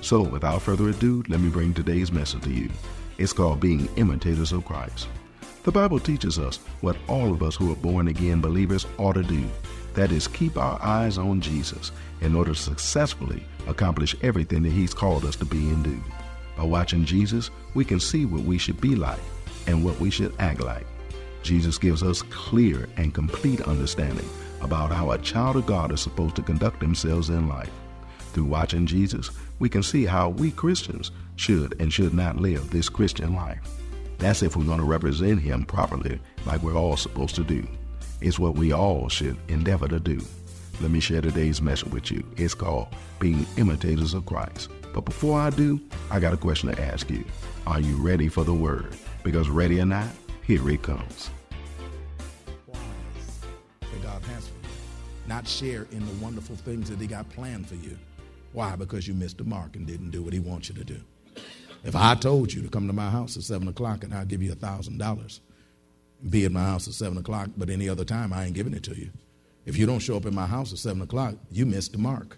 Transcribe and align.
So, 0.00 0.22
without 0.22 0.62
further 0.62 0.88
ado, 0.88 1.24
let 1.28 1.40
me 1.40 1.50
bring 1.50 1.74
today's 1.74 2.12
message 2.12 2.42
to 2.42 2.50
you. 2.50 2.70
It's 3.18 3.32
called 3.32 3.60
Being 3.60 3.88
Imitators 3.96 4.52
of 4.52 4.64
Christ. 4.64 5.08
The 5.64 5.72
Bible 5.72 5.98
teaches 5.98 6.38
us 6.38 6.58
what 6.80 6.96
all 7.08 7.32
of 7.32 7.42
us 7.42 7.56
who 7.56 7.72
are 7.72 7.76
born 7.76 8.08
again 8.08 8.40
believers 8.40 8.86
ought 8.96 9.14
to 9.14 9.22
do. 9.22 9.44
That 9.94 10.12
is, 10.12 10.28
keep 10.28 10.56
our 10.56 10.80
eyes 10.80 11.18
on 11.18 11.40
Jesus 11.40 11.90
in 12.20 12.34
order 12.34 12.54
to 12.54 12.60
successfully 12.60 13.42
accomplish 13.66 14.16
everything 14.22 14.62
that 14.62 14.72
He's 14.72 14.94
called 14.94 15.24
us 15.24 15.36
to 15.36 15.44
be 15.44 15.58
and 15.58 15.82
do. 15.82 16.00
By 16.56 16.64
watching 16.64 17.04
Jesus, 17.04 17.50
we 17.74 17.84
can 17.84 18.00
see 18.00 18.24
what 18.24 18.42
we 18.42 18.56
should 18.56 18.80
be 18.80 18.94
like 18.94 19.20
and 19.66 19.84
what 19.84 19.98
we 20.00 20.10
should 20.10 20.34
act 20.38 20.60
like. 20.60 20.86
Jesus 21.42 21.76
gives 21.76 22.02
us 22.02 22.22
clear 22.22 22.88
and 22.96 23.12
complete 23.12 23.60
understanding 23.62 24.28
about 24.60 24.90
how 24.90 25.10
a 25.10 25.18
child 25.18 25.56
of 25.56 25.66
God 25.66 25.92
is 25.92 26.00
supposed 26.00 26.36
to 26.36 26.42
conduct 26.42 26.80
themselves 26.80 27.30
in 27.30 27.48
life. 27.48 27.70
Through 28.32 28.44
watching 28.44 28.86
Jesus, 28.86 29.30
we 29.58 29.68
can 29.68 29.82
see 29.82 30.04
how 30.04 30.30
we 30.30 30.50
Christians 30.50 31.10
should 31.36 31.80
and 31.80 31.92
should 31.92 32.14
not 32.14 32.36
live 32.36 32.70
this 32.70 32.88
Christian 32.88 33.34
life. 33.34 33.60
That's 34.18 34.42
if 34.42 34.56
we're 34.56 34.64
going 34.64 34.80
to 34.80 34.84
represent 34.84 35.40
Him 35.40 35.64
properly, 35.64 36.20
like 36.46 36.62
we're 36.62 36.76
all 36.76 36.96
supposed 36.96 37.34
to 37.36 37.44
do. 37.44 37.66
It's 38.20 38.38
what 38.38 38.54
we 38.54 38.72
all 38.72 39.08
should 39.08 39.36
endeavor 39.48 39.88
to 39.88 40.00
do. 40.00 40.20
Let 40.80 40.90
me 40.90 41.00
share 41.00 41.20
today's 41.20 41.62
message 41.62 41.92
with 41.92 42.10
you. 42.10 42.24
It's 42.36 42.54
called 42.54 42.88
Being 43.20 43.46
Imitators 43.56 44.14
of 44.14 44.26
Christ. 44.26 44.70
But 44.92 45.04
before 45.04 45.40
I 45.40 45.50
do, 45.50 45.80
I 46.10 46.18
got 46.18 46.32
a 46.32 46.36
question 46.36 46.74
to 46.74 46.82
ask 46.82 47.10
you. 47.10 47.24
Are 47.66 47.80
you 47.80 47.96
ready 47.96 48.28
for 48.28 48.44
the 48.44 48.54
Word? 48.54 48.96
Because 49.22 49.48
ready 49.48 49.80
or 49.80 49.86
not, 49.86 50.08
here 50.42 50.68
it 50.68 50.82
comes. 50.82 51.30
That 52.66 54.02
God 54.02 54.22
has 54.22 54.48
for 54.48 54.54
you. 54.54 54.70
Not 55.26 55.46
share 55.46 55.86
in 55.92 56.04
the 56.04 56.12
wonderful 56.24 56.56
things 56.56 56.90
that 56.90 57.00
He 57.00 57.06
got 57.06 57.28
planned 57.30 57.68
for 57.68 57.74
you. 57.76 57.98
Why? 58.58 58.74
Because 58.74 59.06
you 59.06 59.14
missed 59.14 59.38
the 59.38 59.44
mark 59.44 59.76
and 59.76 59.86
didn't 59.86 60.10
do 60.10 60.20
what 60.20 60.32
He 60.32 60.40
wants 60.40 60.68
you 60.68 60.74
to 60.74 60.82
do. 60.82 61.00
If 61.84 61.94
I 61.94 62.16
told 62.16 62.52
you 62.52 62.60
to 62.62 62.68
come 62.68 62.88
to 62.88 62.92
my 62.92 63.08
house 63.08 63.36
at 63.36 63.44
7 63.44 63.68
o'clock 63.68 64.02
and 64.02 64.12
I'll 64.12 64.24
give 64.24 64.42
you 64.42 64.52
$1,000, 64.52 65.40
be 66.28 66.44
at 66.44 66.50
my 66.50 66.64
house 66.64 66.88
at 66.88 66.94
7 66.94 67.16
o'clock, 67.18 67.50
but 67.56 67.70
any 67.70 67.88
other 67.88 68.04
time 68.04 68.32
I 68.32 68.46
ain't 68.46 68.54
giving 68.54 68.74
it 68.74 68.82
to 68.82 68.98
you. 68.98 69.10
If 69.64 69.76
you 69.76 69.86
don't 69.86 70.00
show 70.00 70.16
up 70.16 70.26
in 70.26 70.34
my 70.34 70.46
house 70.46 70.72
at 70.72 70.80
7 70.80 71.00
o'clock, 71.02 71.36
you 71.52 71.66
missed 71.66 71.92
the 71.92 71.98
mark. 71.98 72.36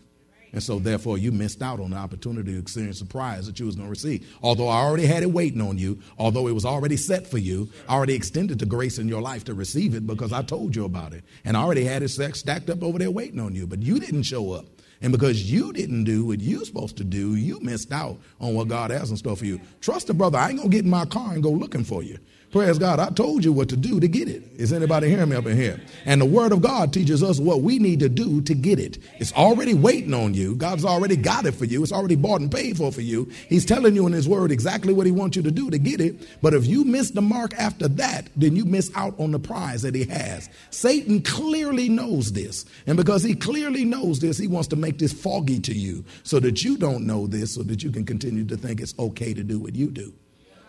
And 0.52 0.62
so, 0.62 0.78
therefore, 0.78 1.16
you 1.16 1.32
missed 1.32 1.62
out 1.62 1.80
on 1.80 1.92
the 1.92 1.96
opportunity 1.96 2.52
to 2.52 2.58
experience 2.58 3.00
the 3.00 3.06
prize 3.06 3.46
that 3.46 3.58
you 3.58 3.64
was 3.64 3.76
going 3.76 3.86
to 3.86 3.90
receive. 3.90 4.28
Although 4.42 4.68
I 4.68 4.82
already 4.82 5.06
had 5.06 5.22
it 5.22 5.32
waiting 5.32 5.62
on 5.62 5.78
you, 5.78 6.00
although 6.18 6.48
it 6.48 6.52
was 6.52 6.66
already 6.66 6.98
set 6.98 7.26
for 7.26 7.38
you, 7.38 7.70
I 7.88 7.94
already 7.94 8.14
extended 8.14 8.58
the 8.58 8.66
grace 8.66 8.98
in 8.98 9.08
your 9.08 9.22
life 9.22 9.44
to 9.44 9.54
receive 9.54 9.94
it 9.94 10.06
because 10.06 10.34
I 10.34 10.42
told 10.42 10.76
you 10.76 10.84
about 10.84 11.14
it. 11.14 11.24
And 11.46 11.56
I 11.56 11.62
already 11.62 11.84
had 11.84 12.02
it 12.02 12.10
stacked 12.10 12.68
up 12.68 12.82
over 12.82 12.98
there 12.98 13.10
waiting 13.10 13.40
on 13.40 13.54
you. 13.54 13.66
But 13.66 13.80
you 13.80 13.98
didn't 13.98 14.24
show 14.24 14.52
up. 14.52 14.66
And 15.02 15.12
because 15.12 15.50
you 15.50 15.72
didn't 15.72 16.04
do 16.04 16.26
what 16.26 16.40
you're 16.40 16.64
supposed 16.64 16.96
to 16.98 17.04
do, 17.04 17.34
you 17.34 17.58
missed 17.60 17.92
out 17.92 18.18
on 18.40 18.54
what 18.54 18.68
God 18.68 18.90
has 18.90 19.10
in 19.10 19.16
store 19.16 19.36
for 19.36 19.46
you. 19.46 19.60
Trust 19.80 20.08
the 20.08 20.14
brother. 20.14 20.38
I 20.38 20.48
ain't 20.48 20.58
going 20.58 20.70
to 20.70 20.76
get 20.76 20.84
in 20.84 20.90
my 20.90 21.06
car 21.06 21.32
and 21.32 21.42
go 21.42 21.50
looking 21.50 21.84
for 21.84 22.02
you. 22.02 22.18
Praise 22.52 22.80
God. 22.80 22.98
I 22.98 23.10
told 23.10 23.44
you 23.44 23.52
what 23.52 23.68
to 23.68 23.76
do 23.76 24.00
to 24.00 24.08
get 24.08 24.28
it. 24.28 24.42
Is 24.56 24.72
anybody 24.72 25.08
hearing 25.08 25.28
me 25.28 25.36
up 25.36 25.46
in 25.46 25.56
here? 25.56 25.80
And 26.04 26.20
the 26.20 26.26
Word 26.26 26.50
of 26.50 26.60
God 26.60 26.92
teaches 26.92 27.22
us 27.22 27.38
what 27.38 27.60
we 27.60 27.78
need 27.78 28.00
to 28.00 28.08
do 28.08 28.40
to 28.42 28.54
get 28.54 28.80
it. 28.80 28.98
It's 29.20 29.32
already 29.34 29.72
waiting 29.72 30.14
on 30.14 30.34
you. 30.34 30.56
God's 30.56 30.84
already 30.84 31.14
got 31.14 31.46
it 31.46 31.52
for 31.52 31.64
you. 31.64 31.80
It's 31.84 31.92
already 31.92 32.16
bought 32.16 32.40
and 32.40 32.50
paid 32.50 32.76
for 32.76 32.90
for 32.90 33.02
you. 33.02 33.30
He's 33.48 33.64
telling 33.64 33.94
you 33.94 34.04
in 34.08 34.12
His 34.12 34.28
Word 34.28 34.50
exactly 34.50 34.92
what 34.92 35.06
He 35.06 35.12
wants 35.12 35.36
you 35.36 35.44
to 35.44 35.50
do 35.52 35.70
to 35.70 35.78
get 35.78 36.00
it. 36.00 36.26
But 36.42 36.52
if 36.52 36.66
you 36.66 36.82
miss 36.82 37.12
the 37.12 37.22
mark 37.22 37.54
after 37.54 37.86
that, 37.86 38.28
then 38.34 38.56
you 38.56 38.64
miss 38.64 38.90
out 38.96 39.14
on 39.20 39.30
the 39.30 39.38
prize 39.38 39.82
that 39.82 39.94
He 39.94 40.04
has. 40.06 40.50
Satan 40.70 41.22
clearly 41.22 41.88
knows 41.88 42.32
this. 42.32 42.64
And 42.84 42.96
because 42.96 43.22
He 43.22 43.36
clearly 43.36 43.84
knows 43.84 44.18
this, 44.18 44.38
He 44.38 44.48
wants 44.48 44.66
to 44.68 44.76
make 44.76 44.98
this 44.98 45.12
foggy 45.12 45.60
to 45.60 45.72
you 45.72 46.04
so 46.24 46.40
that 46.40 46.64
you 46.64 46.76
don't 46.76 47.06
know 47.06 47.28
this, 47.28 47.54
so 47.54 47.62
that 47.62 47.84
you 47.84 47.92
can 47.92 48.04
continue 48.04 48.44
to 48.46 48.56
think 48.56 48.80
it's 48.80 48.98
okay 48.98 49.34
to 49.34 49.44
do 49.44 49.60
what 49.60 49.76
you 49.76 49.88
do. 49.88 50.12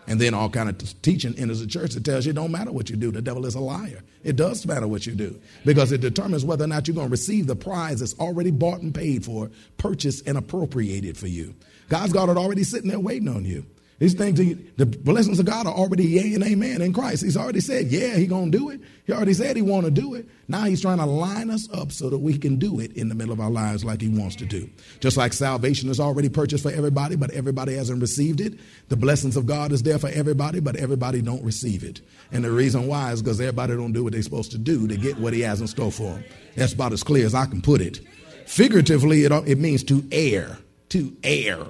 And 0.06 0.20
then 0.20 0.34
all 0.34 0.50
kind 0.50 0.68
of 0.68 1.02
teaching 1.02 1.34
enters 1.38 1.60
the 1.60 1.66
church 1.66 1.92
that 1.92 2.04
tells 2.04 2.26
you 2.26 2.30
it 2.30 2.34
don't 2.34 2.50
matter 2.50 2.72
what 2.72 2.90
you 2.90 2.96
do. 2.96 3.12
The 3.12 3.22
devil 3.22 3.46
is 3.46 3.54
a 3.54 3.60
liar. 3.60 4.02
It 4.24 4.36
does 4.36 4.66
matter 4.66 4.88
what 4.88 5.06
you 5.06 5.14
do 5.14 5.40
because 5.64 5.92
it 5.92 6.00
determines 6.00 6.44
whether 6.44 6.64
or 6.64 6.68
not 6.68 6.88
you're 6.88 6.94
going 6.94 7.06
to 7.06 7.10
receive 7.10 7.46
the 7.46 7.56
prize 7.56 8.00
that's 8.00 8.18
already 8.18 8.50
bought 8.50 8.80
and 8.80 8.94
paid 8.94 9.24
for, 9.24 9.50
purchased 9.78 10.26
and 10.26 10.36
appropriated 10.36 11.16
for 11.16 11.28
you. 11.28 11.54
God's 11.88 12.12
got 12.12 12.28
it 12.28 12.36
already 12.36 12.64
sitting 12.64 12.88
there 12.88 12.98
waiting 12.98 13.28
on 13.28 13.44
you. 13.44 13.64
These 13.98 14.14
things, 14.14 14.38
the 14.76 14.86
blessings 14.86 15.38
of 15.38 15.46
God 15.46 15.66
are 15.66 15.72
already 15.72 16.04
yea 16.04 16.34
and 16.34 16.42
amen 16.42 16.82
in 16.82 16.92
Christ. 16.92 17.22
He's 17.22 17.36
already 17.36 17.60
said, 17.60 17.86
yeah, 17.86 18.16
he's 18.16 18.28
going 18.28 18.50
to 18.50 18.58
do 18.58 18.70
it. 18.70 18.80
He 19.06 19.12
already 19.12 19.34
said 19.34 19.54
he 19.54 19.62
want 19.62 19.84
to 19.84 19.92
do 19.92 20.14
it. 20.14 20.26
Now 20.48 20.64
he's 20.64 20.80
trying 20.80 20.98
to 20.98 21.06
line 21.06 21.50
us 21.50 21.68
up 21.72 21.92
so 21.92 22.10
that 22.10 22.18
we 22.18 22.36
can 22.36 22.56
do 22.56 22.80
it 22.80 22.92
in 22.94 23.08
the 23.08 23.14
middle 23.14 23.32
of 23.32 23.38
our 23.38 23.50
lives 23.50 23.84
like 23.84 24.00
he 24.00 24.08
wants 24.08 24.34
to 24.36 24.44
do. 24.44 24.68
Just 24.98 25.16
like 25.16 25.32
salvation 25.32 25.88
is 25.88 26.00
already 26.00 26.28
purchased 26.28 26.64
for 26.64 26.72
everybody, 26.72 27.14
but 27.14 27.30
everybody 27.30 27.74
hasn't 27.74 28.00
received 28.00 28.40
it. 28.40 28.58
The 28.88 28.96
blessings 28.96 29.36
of 29.36 29.46
God 29.46 29.70
is 29.70 29.84
there 29.84 30.00
for 30.00 30.08
everybody, 30.08 30.58
but 30.58 30.74
everybody 30.74 31.22
don't 31.22 31.44
receive 31.44 31.84
it. 31.84 32.00
And 32.32 32.44
the 32.44 32.50
reason 32.50 32.88
why 32.88 33.12
is 33.12 33.22
because 33.22 33.40
everybody 33.40 33.76
don't 33.76 33.92
do 33.92 34.02
what 34.02 34.14
they're 34.14 34.22
supposed 34.22 34.50
to 34.50 34.58
do 34.58 34.88
to 34.88 34.96
get 34.96 35.18
what 35.18 35.32
he 35.32 35.42
has 35.42 35.60
in 35.60 35.68
store 35.68 35.92
for 35.92 36.14
them. 36.14 36.24
That's 36.56 36.72
about 36.72 36.92
as 36.92 37.04
clear 37.04 37.24
as 37.24 37.36
I 37.36 37.46
can 37.46 37.62
put 37.62 37.80
it. 37.80 38.00
Figuratively, 38.46 39.24
it, 39.24 39.32
it 39.46 39.58
means 39.58 39.84
to 39.84 40.04
err, 40.10 40.58
to 40.88 41.16
err. 41.22 41.66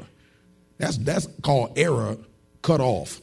That's, 0.83 0.97
that's 0.97 1.29
called 1.43 1.79
error 1.79 2.17
cut 2.61 2.81
off. 2.81 3.21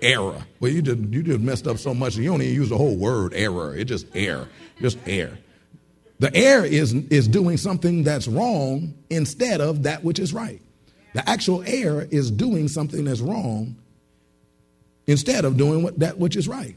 Error. 0.00 0.42
Well, 0.60 0.72
you 0.72 0.80
just, 0.80 0.98
you 0.98 1.22
just 1.22 1.40
messed 1.40 1.66
up 1.66 1.76
so 1.76 1.92
much, 1.92 2.16
you 2.16 2.30
don't 2.30 2.40
even 2.40 2.54
use 2.54 2.70
the 2.70 2.78
whole 2.78 2.96
word 2.96 3.34
error. 3.34 3.76
It 3.76 3.84
just 3.84 4.06
error. 4.14 4.48
Just 4.80 4.96
error. 5.06 5.36
The 6.20 6.34
error 6.34 6.64
is, 6.64 6.94
is 6.94 7.28
doing 7.28 7.58
something 7.58 8.02
that's 8.02 8.26
wrong 8.26 8.94
instead 9.10 9.60
of 9.60 9.82
that 9.82 10.02
which 10.02 10.18
is 10.18 10.32
right. 10.32 10.62
The 11.12 11.28
actual 11.28 11.62
error 11.66 12.08
is 12.10 12.30
doing 12.30 12.66
something 12.66 13.04
that's 13.04 13.20
wrong 13.20 13.76
instead 15.06 15.44
of 15.44 15.58
doing 15.58 15.82
what, 15.82 15.98
that 15.98 16.16
which 16.16 16.34
is 16.34 16.48
right. 16.48 16.76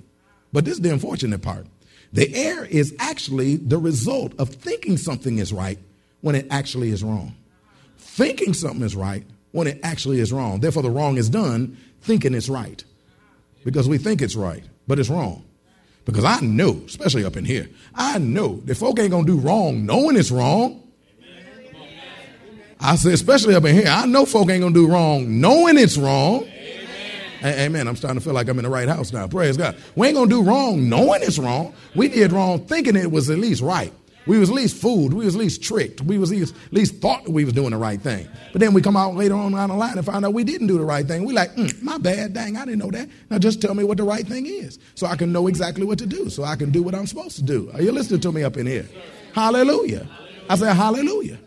But 0.51 0.65
this 0.65 0.73
is 0.73 0.81
the 0.81 0.91
unfortunate 0.91 1.41
part. 1.41 1.65
The 2.11 2.29
error 2.35 2.65
is 2.65 2.93
actually 2.99 3.55
the 3.55 3.77
result 3.77 4.33
of 4.37 4.49
thinking 4.49 4.97
something 4.97 5.37
is 5.37 5.53
right 5.53 5.79
when 6.19 6.35
it 6.35 6.47
actually 6.49 6.89
is 6.89 7.05
wrong. 7.05 7.35
Thinking 7.97 8.53
something 8.53 8.83
is 8.83 8.97
right 8.97 9.23
when 9.53 9.67
it 9.67 9.79
actually 9.83 10.19
is 10.19 10.33
wrong. 10.33 10.59
Therefore, 10.59 10.83
the 10.83 10.89
wrong 10.89 11.17
is 11.17 11.29
done 11.29 11.77
thinking 12.01 12.33
it's 12.33 12.49
right 12.49 12.83
because 13.63 13.87
we 13.87 13.97
think 13.97 14.21
it's 14.21 14.35
right, 14.35 14.63
but 14.87 14.99
it's 14.99 15.09
wrong. 15.09 15.45
Because 16.05 16.25
I 16.25 16.41
know, 16.41 16.81
especially 16.85 17.23
up 17.23 17.37
in 17.37 17.45
here, 17.45 17.69
I 17.95 18.17
know 18.17 18.57
that 18.65 18.75
folk 18.75 18.99
ain't 18.99 19.11
gonna 19.11 19.25
do 19.25 19.37
wrong 19.37 19.85
knowing 19.85 20.17
it's 20.17 20.31
wrong. 20.31 20.81
I 22.79 22.97
say, 22.97 23.13
especially 23.13 23.55
up 23.55 23.63
in 23.63 23.75
here, 23.75 23.87
I 23.87 24.05
know 24.05 24.25
folk 24.25 24.49
ain't 24.49 24.61
gonna 24.61 24.73
do 24.73 24.87
wrong 24.87 25.39
knowing 25.39 25.77
it's 25.77 25.95
wrong. 25.97 26.45
Amen. 27.45 27.87
I'm 27.87 27.95
starting 27.95 28.19
to 28.19 28.23
feel 28.23 28.33
like 28.33 28.47
I'm 28.49 28.57
in 28.57 28.63
the 28.63 28.69
right 28.69 28.87
house 28.87 29.13
now. 29.13 29.27
Praise 29.27 29.55
God. 29.55 29.77
We 29.95 30.07
ain't 30.07 30.15
gonna 30.15 30.29
do 30.29 30.43
wrong 30.43 30.89
knowing 30.89 31.21
it's 31.21 31.37
wrong. 31.37 31.73
We 31.95 32.07
did 32.07 32.31
wrong 32.31 32.65
thinking 32.65 32.95
it 32.95 33.11
was 33.11 33.29
at 33.29 33.37
least 33.37 33.61
right. 33.61 33.93
We 34.25 34.39
was 34.39 34.49
least 34.49 34.77
fooled. 34.77 35.13
We 35.13 35.25
was 35.25 35.35
least 35.35 35.61
tricked. 35.61 36.01
We 36.01 36.17
was 36.17 36.31
at 36.31 36.51
least 36.71 36.95
thought 36.95 37.27
we 37.27 37.43
was 37.43 37.53
doing 37.53 37.71
the 37.71 37.77
right 37.77 37.99
thing. 37.99 38.27
But 38.51 38.61
then 38.61 38.73
we 38.73 38.81
come 38.81 38.95
out 38.95 39.15
later 39.15 39.35
on 39.35 39.51
down 39.51 39.69
the 39.69 39.75
line 39.75 39.97
and 39.97 40.05
find 40.05 40.25
out 40.25 40.33
we 40.33 40.43
didn't 40.43 40.67
do 40.67 40.77
the 40.77 40.85
right 40.85 41.05
thing. 41.05 41.25
We 41.25 41.33
like, 41.33 41.53
mm, 41.55 41.81
my 41.81 41.97
bad, 41.97 42.33
dang, 42.33 42.55
I 42.55 42.65
didn't 42.65 42.79
know 42.79 42.91
that. 42.91 43.09
Now 43.29 43.37
just 43.37 43.61
tell 43.61 43.73
me 43.73 43.83
what 43.83 43.97
the 43.97 44.03
right 44.03 44.25
thing 44.25 44.45
is 44.45 44.79
so 44.95 45.07
I 45.07 45.15
can 45.15 45.31
know 45.31 45.47
exactly 45.47 45.85
what 45.85 45.99
to 45.99 46.05
do, 46.05 46.29
so 46.29 46.43
I 46.43 46.55
can 46.55 46.71
do 46.71 46.83
what 46.83 46.95
I'm 46.95 47.07
supposed 47.07 47.35
to 47.37 47.43
do. 47.43 47.69
Are 47.73 47.81
you 47.81 47.91
listening 47.91 48.21
to 48.21 48.31
me 48.31 48.43
up 48.43 48.55
in 48.57 48.65
here? 48.65 48.87
Hallelujah. 49.33 50.07
I 50.49 50.55
say 50.55 50.73
hallelujah. 50.73 51.39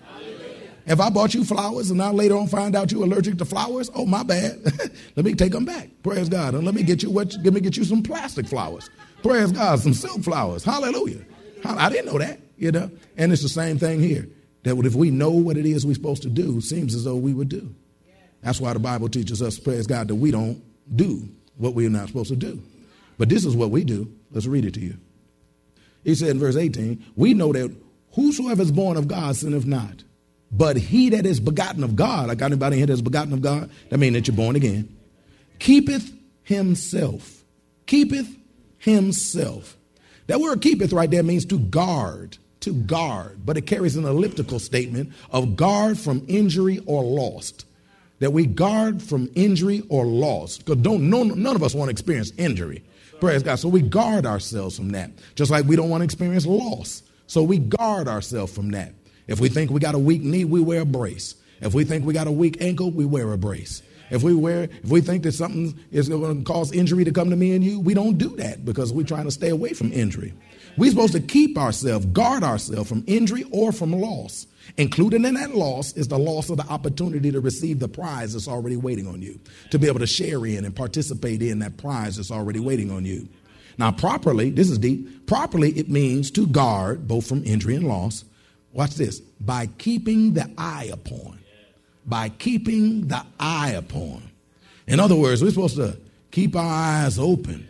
If 0.87 1.01
I 1.01 1.11
bought 1.11 1.35
you 1.35 1.45
flowers 1.45 1.91
and 1.91 2.01
I 2.01 2.11
later 2.11 2.37
on 2.37 2.47
find 2.47 2.77
out 2.77 2.93
you're 2.93 3.03
allergic 3.03 3.39
to 3.39 3.45
flowers, 3.45 3.91
oh 3.95 4.07
my 4.07 4.23
bad. 4.23 4.61
let 5.17 5.25
me 5.25 5.35
take 5.35 5.53
them 5.53 5.65
back. 5.65 5.91
Praise 6.05 6.29
God. 6.29 6.55
And 6.55 6.65
let 6.65 6.75
me 6.75 6.85
get 6.85 7.03
you 7.03 7.11
what 7.11 7.35
let 7.43 7.53
me 7.53 7.61
get 7.61 7.77
you 7.77 7.85
some 7.85 8.03
plastic 8.03 8.47
flowers. 8.47 8.89
Praise 9.23 9.51
God, 9.51 9.81
some 9.81 9.95
silk 9.95 10.23
flowers. 10.23 10.63
Hallelujah. 10.63 11.25
I 11.65 11.89
didn't 11.89 12.07
know 12.07 12.19
that, 12.19 12.39
you 12.57 12.73
know. 12.73 12.91
And 13.17 13.33
it's 13.33 13.43
the 13.43 13.49
same 13.49 13.79
thing 13.79 14.01
here. 14.01 14.29
That 14.65 14.77
if 14.85 14.95
we 14.95 15.11
know 15.11 15.31
what 15.31 15.57
it 15.57 15.67
is 15.67 15.87
we're 15.87 15.95
supposed 15.95 16.23
to 16.23 16.29
do, 16.29 16.61
seems 16.61 16.95
as 16.95 17.05
though 17.05 17.17
we 17.17 17.33
would 17.33 17.49
do. 17.49 17.75
That's 18.43 18.61
why 18.61 18.73
the 18.73 18.79
Bible 18.79 19.09
teaches 19.09 19.43
us, 19.43 19.59
praise 19.59 19.87
God, 19.87 20.09
that 20.09 20.15
we 20.15 20.31
don't 20.31 20.63
do 20.95 21.29
what 21.57 21.75
we're 21.75 21.91
not 21.91 22.09
supposed 22.09 22.31
to 22.31 22.37
do. 22.37 22.61
But 23.19 23.29
this 23.29 23.45
is 23.45 23.57
what 23.57 23.71
we 23.71 23.85
do. 23.85 24.13
Let's 24.31 24.47
read 24.47 24.65
it 24.65 24.75
to 24.75 24.81
you. 24.81 24.99
He 26.05 26.15
said 26.15 26.31
in 26.31 26.39
verse 26.39 26.57
18, 26.57 27.05
We 27.17 27.35
know 27.35 27.53
that 27.53 27.75
whosoever 28.13 28.63
is 28.63 28.71
born 28.71 28.97
of 28.97 29.09
God 29.09 29.37
sinneth 29.37 29.67
not. 29.67 30.05
But 30.51 30.77
he 30.77 31.11
that 31.11 31.27
is 31.27 31.41
begotten 31.41 31.83
of 31.83 31.97
God, 31.97 32.31
I 32.31 32.35
got 32.35 32.47
anybody 32.47 32.77
here 32.77 32.87
that's 32.87 33.01
begotten 33.01 33.33
of 33.33 33.43
God, 33.43 33.71
that 33.91 33.99
means 33.99 34.15
that 34.15 34.29
you're 34.29 34.37
born 34.37 34.55
again, 34.55 34.97
keepeth 35.59 36.13
himself. 36.45 37.43
Keepeth 37.87 38.37
himself. 38.79 39.77
That 40.29 40.41
word 40.41 40.63
keepeth 40.63 40.93
right 40.93 41.11
there 41.11 41.23
means 41.23 41.45
to 41.47 41.59
guard, 41.59 42.39
to 42.67 42.73
guard, 42.73 43.47
but 43.47 43.57
it 43.57 43.63
carries 43.63 43.97
an 43.97 44.05
elliptical 44.05 44.59
statement 44.59 45.13
of 45.31 45.57
guard 45.57 45.99
from 45.99 46.25
injury 46.29 46.83
or 46.85 47.03
lost. 47.03 47.65
That 48.19 48.33
we 48.33 48.47
guard 48.47 49.03
from 49.03 49.31
injury 49.35 49.85
or 49.89 50.05
loss. 50.05 50.59
Because 50.59 50.79
don't 50.79 51.09
no, 51.09 51.23
none 51.23 51.55
of 51.55 51.63
us 51.63 51.75
want 51.75 51.89
to 51.89 51.93
experience 51.93 52.33
injury. 52.37 52.83
Praise 53.21 53.43
God. 53.43 53.57
So 53.57 53.69
we 53.69 53.83
guard 53.83 54.27
ourselves 54.27 54.77
from 54.77 54.91
that. 54.91 55.11
Just 55.35 55.51
like 55.51 55.65
we 55.67 55.77
don't 55.77 55.91
want 55.91 56.01
to 56.01 56.05
experience 56.05 56.45
loss. 56.45 57.03
So 57.27 57.43
we 57.43 57.59
guard 57.59 58.09
ourselves 58.09 58.53
from 58.55 58.71
that. 58.71 58.93
If 59.27 59.39
we 59.39 59.49
think 59.49 59.71
we 59.71 59.81
got 59.81 59.95
a 59.95 59.99
weak 59.99 60.23
knee, 60.23 60.45
we 60.45 60.61
wear 60.61 60.81
a 60.81 60.87
brace. 60.87 61.35
If 61.61 61.73
we 61.75 61.85
think 61.85 62.05
we 62.05 62.15
got 62.15 62.27
a 62.27 62.33
weak 62.33 62.61
ankle, 62.61 62.91
we 62.91 63.05
wear 63.05 63.33
a 63.33 63.39
brace. 63.39 63.83
If 64.11 64.23
we 64.23 64.35
wear, 64.35 64.65
if 64.65 64.89
we 64.89 65.01
think 65.01 65.23
that 65.25 65.33
something 65.33 65.79
is 65.91 66.09
going 66.09 66.39
to 66.39 66.45
cause 66.45 66.73
injury 66.73 67.05
to 67.05 67.13
come 67.13 67.31
to 67.31 67.37
me 67.37 67.55
and 67.55 67.65
you, 67.65 67.81
we 67.81 67.95
don't 67.95 68.19
do 68.19 68.37
that 68.37 68.65
because 68.65 68.93
we're 68.93 69.07
trying 69.07 69.25
to 69.25 69.31
stay 69.31 69.49
away 69.49 69.73
from 69.73 69.93
injury. 69.93 70.33
We're 70.77 70.91
supposed 70.91 71.15
to 71.15 71.21
keep 71.21 71.57
ourselves, 71.57 72.07
guard 72.07 72.45
ourselves 72.45 72.89
from 72.89 73.03
injury 73.07 73.45
or 73.51 73.73
from 73.73 73.93
loss. 73.93 74.47
Included 74.77 75.25
in 75.25 75.35
that 75.35 75.55
loss 75.55 75.93
is 75.95 76.09
the 76.09 76.19
loss 76.19 76.51
of 76.51 76.59
the 76.59 76.67
opportunity 76.67 77.31
to 77.31 77.41
receive 77.41 77.79
the 77.79 77.89
prize 77.89 78.33
that's 78.33 78.49
already 78.49 78.77
waiting 78.77 79.07
on 79.07 79.23
you, 79.23 79.41
to 79.71 79.79
be 79.79 79.87
able 79.87 80.01
to 80.01 80.07
share 80.07 80.45
in 80.45 80.65
and 80.65 80.75
participate 80.75 81.41
in 81.41 81.61
that 81.61 81.77
prize 81.77 82.17
that's 82.17 82.31
already 82.31 82.61
waiting 82.61 82.91
on 82.91 83.05
you. 83.05 83.29
Now, 83.79 83.93
properly, 83.93 84.51
this 84.51 84.71
is 84.71 84.79
deep, 84.79 85.27
properly 85.27 85.71
it 85.71 85.89
means 85.89 86.31
to 86.33 86.47
guard 86.47 87.07
both 87.07 87.27
from 87.27 87.45
injury 87.45 87.77
and 87.77 87.87
loss. 87.87 88.25
Watch 88.73 88.95
this 88.97 89.21
by 89.21 89.67
keeping 89.79 90.35
the 90.35 90.51
eye 90.59 90.91
upon 90.93 91.39
by 92.07 92.29
keeping 92.29 93.09
the 93.09 93.25
eye 93.39 93.71
upon. 93.73 94.23
In 94.87 95.01
other 95.01 95.17
words, 95.17 95.43
we're 95.43 95.51
supposed 95.51 95.77
to 95.77 95.99
keep 96.31 96.55
our 96.55 96.63
eyes 96.63 97.19
open 97.19 97.67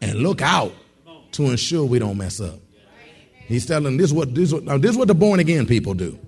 and 0.00 0.14
look 0.20 0.40
out 0.40 0.72
to 1.32 1.44
ensure 1.50 1.84
we 1.84 1.98
don't 1.98 2.16
mess 2.16 2.40
up. 2.40 2.60
He's 3.46 3.66
telling 3.66 3.96
this 3.96 4.12
what 4.12 4.34
this 4.34 4.52
what, 4.52 4.64
now 4.64 4.78
this 4.78 4.92
is 4.92 4.96
what 4.96 5.08
the 5.08 5.14
born 5.14 5.40
again 5.40 5.66
people 5.66 5.94
do. 5.94 6.18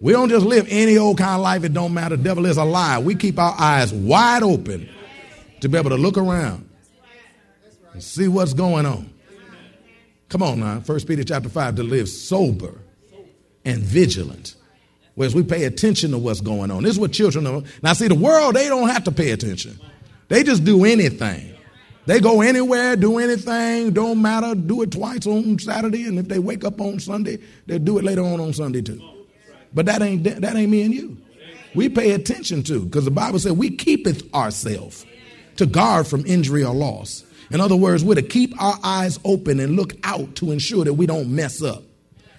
We 0.00 0.12
don't 0.12 0.28
just 0.28 0.46
live 0.46 0.66
any 0.70 0.96
old 0.96 1.18
kind 1.18 1.34
of 1.34 1.40
life. 1.40 1.64
It 1.64 1.74
don't 1.74 1.92
matter. 1.92 2.16
The 2.16 2.22
devil 2.22 2.46
is 2.46 2.56
a 2.56 2.64
lie. 2.64 2.98
We 2.98 3.16
keep 3.16 3.38
our 3.38 3.54
eyes 3.58 3.92
wide 3.92 4.44
open 4.44 4.88
to 5.60 5.68
be 5.68 5.76
able 5.76 5.90
to 5.90 5.96
look 5.96 6.16
around 6.16 6.68
and 7.92 8.02
see 8.02 8.28
what's 8.28 8.54
going 8.54 8.86
on. 8.86 9.12
Come 10.28 10.42
on 10.42 10.60
now, 10.60 10.80
First 10.80 11.08
Peter 11.08 11.24
chapter 11.24 11.48
five 11.48 11.74
to 11.76 11.82
live 11.82 12.08
sober 12.08 12.78
and 13.64 13.82
vigilant 13.82 14.54
Whereas 15.18 15.34
we 15.34 15.42
pay 15.42 15.64
attention 15.64 16.12
to 16.12 16.18
what's 16.18 16.40
going 16.40 16.70
on. 16.70 16.84
This 16.84 16.92
is 16.92 16.98
what 17.00 17.10
children 17.10 17.44
are. 17.44 17.64
Now, 17.82 17.92
see, 17.92 18.06
the 18.06 18.14
world, 18.14 18.54
they 18.54 18.68
don't 18.68 18.88
have 18.88 19.02
to 19.02 19.10
pay 19.10 19.32
attention. 19.32 19.76
They 20.28 20.44
just 20.44 20.62
do 20.62 20.84
anything. 20.84 21.56
They 22.06 22.20
go 22.20 22.40
anywhere, 22.40 22.94
do 22.94 23.18
anything, 23.18 23.90
don't 23.90 24.22
matter, 24.22 24.54
do 24.54 24.82
it 24.82 24.92
twice 24.92 25.26
on 25.26 25.58
Saturday, 25.58 26.04
and 26.06 26.20
if 26.20 26.28
they 26.28 26.38
wake 26.38 26.64
up 26.64 26.80
on 26.80 27.00
Sunday, 27.00 27.40
they'll 27.66 27.80
do 27.80 27.98
it 27.98 28.04
later 28.04 28.22
on 28.22 28.38
on 28.38 28.52
Sunday 28.52 28.80
too. 28.80 29.02
But 29.74 29.86
that 29.86 30.02
ain't 30.02 30.22
that 30.22 30.54
ain't 30.54 30.70
me 30.70 30.82
and 30.82 30.94
you. 30.94 31.16
We 31.74 31.88
pay 31.88 32.12
attention 32.12 32.62
to, 32.62 32.84
because 32.84 33.04
the 33.04 33.10
Bible 33.10 33.40
said 33.40 33.58
we 33.58 33.70
keepeth 33.70 34.32
ourselves 34.32 35.04
to 35.56 35.66
guard 35.66 36.06
from 36.06 36.24
injury 36.26 36.62
or 36.62 36.72
loss. 36.72 37.24
In 37.50 37.60
other 37.60 37.76
words, 37.76 38.04
we're 38.04 38.14
to 38.14 38.22
keep 38.22 38.54
our 38.62 38.78
eyes 38.84 39.18
open 39.24 39.58
and 39.58 39.74
look 39.74 39.94
out 40.04 40.36
to 40.36 40.52
ensure 40.52 40.84
that 40.84 40.94
we 40.94 41.06
don't 41.06 41.34
mess 41.34 41.60
up. 41.60 41.82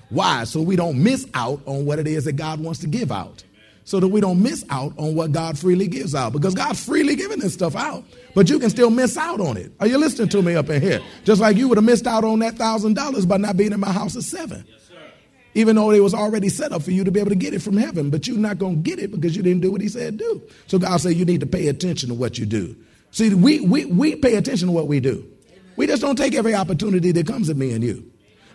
Why? 0.09 0.43
So 0.43 0.61
we 0.61 0.75
don't 0.75 1.01
miss 1.01 1.27
out 1.33 1.61
on 1.65 1.85
what 1.85 1.99
it 1.99 2.07
is 2.07 2.25
that 2.25 2.33
God 2.33 2.59
wants 2.59 2.79
to 2.81 2.87
give 2.87 3.11
out. 3.11 3.43
So 3.85 3.99
that 3.99 4.07
we 4.07 4.21
don't 4.21 4.41
miss 4.43 4.63
out 4.69 4.93
on 4.97 5.15
what 5.15 5.31
God 5.31 5.57
freely 5.57 5.87
gives 5.87 6.13
out. 6.13 6.31
Because 6.31 6.53
God's 6.53 6.83
freely 6.83 7.15
giving 7.15 7.39
this 7.39 7.53
stuff 7.53 7.75
out, 7.75 8.03
but 8.35 8.47
you 8.47 8.59
can 8.59 8.69
still 8.69 8.91
miss 8.91 9.17
out 9.17 9.39
on 9.39 9.57
it. 9.57 9.71
Are 9.79 9.87
you 9.87 9.97
listening 9.97 10.29
to 10.29 10.41
me 10.43 10.55
up 10.55 10.69
in 10.69 10.79
here? 10.79 11.01
Just 11.23 11.41
like 11.41 11.57
you 11.57 11.67
would 11.67 11.77
have 11.77 11.85
missed 11.85 12.05
out 12.05 12.23
on 12.23 12.37
that 12.39 12.55
thousand 12.55 12.93
dollars 12.93 13.25
by 13.25 13.37
not 13.37 13.57
being 13.57 13.71
in 13.71 13.79
my 13.79 13.91
house 13.91 14.15
at 14.15 14.23
seven. 14.23 14.63
Even 15.55 15.75
though 15.75 15.89
it 15.89 16.01
was 16.01 16.13
already 16.13 16.49
set 16.49 16.71
up 16.71 16.83
for 16.83 16.91
you 16.91 17.03
to 17.03 17.09
be 17.09 17.19
able 17.19 17.29
to 17.29 17.35
get 17.35 17.55
it 17.55 17.63
from 17.63 17.77
heaven, 17.77 18.11
but 18.11 18.27
you're 18.27 18.37
not 18.37 18.59
going 18.59 18.75
to 18.75 18.81
get 18.81 18.99
it 18.99 19.09
because 19.09 19.35
you 19.35 19.41
didn't 19.41 19.61
do 19.61 19.71
what 19.71 19.81
he 19.81 19.87
said 19.87 20.17
do. 20.17 20.41
So 20.67 20.77
God 20.77 20.97
said 21.01 21.15
you 21.15 21.25
need 21.25 21.39
to 21.39 21.47
pay 21.47 21.67
attention 21.67 22.09
to 22.09 22.15
what 22.15 22.37
you 22.37 22.45
do. 22.45 22.75
See, 23.11 23.33
we, 23.33 23.59
we, 23.59 23.85
we 23.85 24.15
pay 24.15 24.35
attention 24.35 24.67
to 24.67 24.71
what 24.71 24.87
we 24.87 24.99
do. 24.99 25.27
We 25.75 25.87
just 25.87 26.03
don't 26.03 26.15
take 26.15 26.35
every 26.35 26.53
opportunity 26.53 27.11
that 27.13 27.25
comes 27.25 27.49
at 27.49 27.57
me 27.57 27.71
and 27.71 27.83
you. 27.83 28.08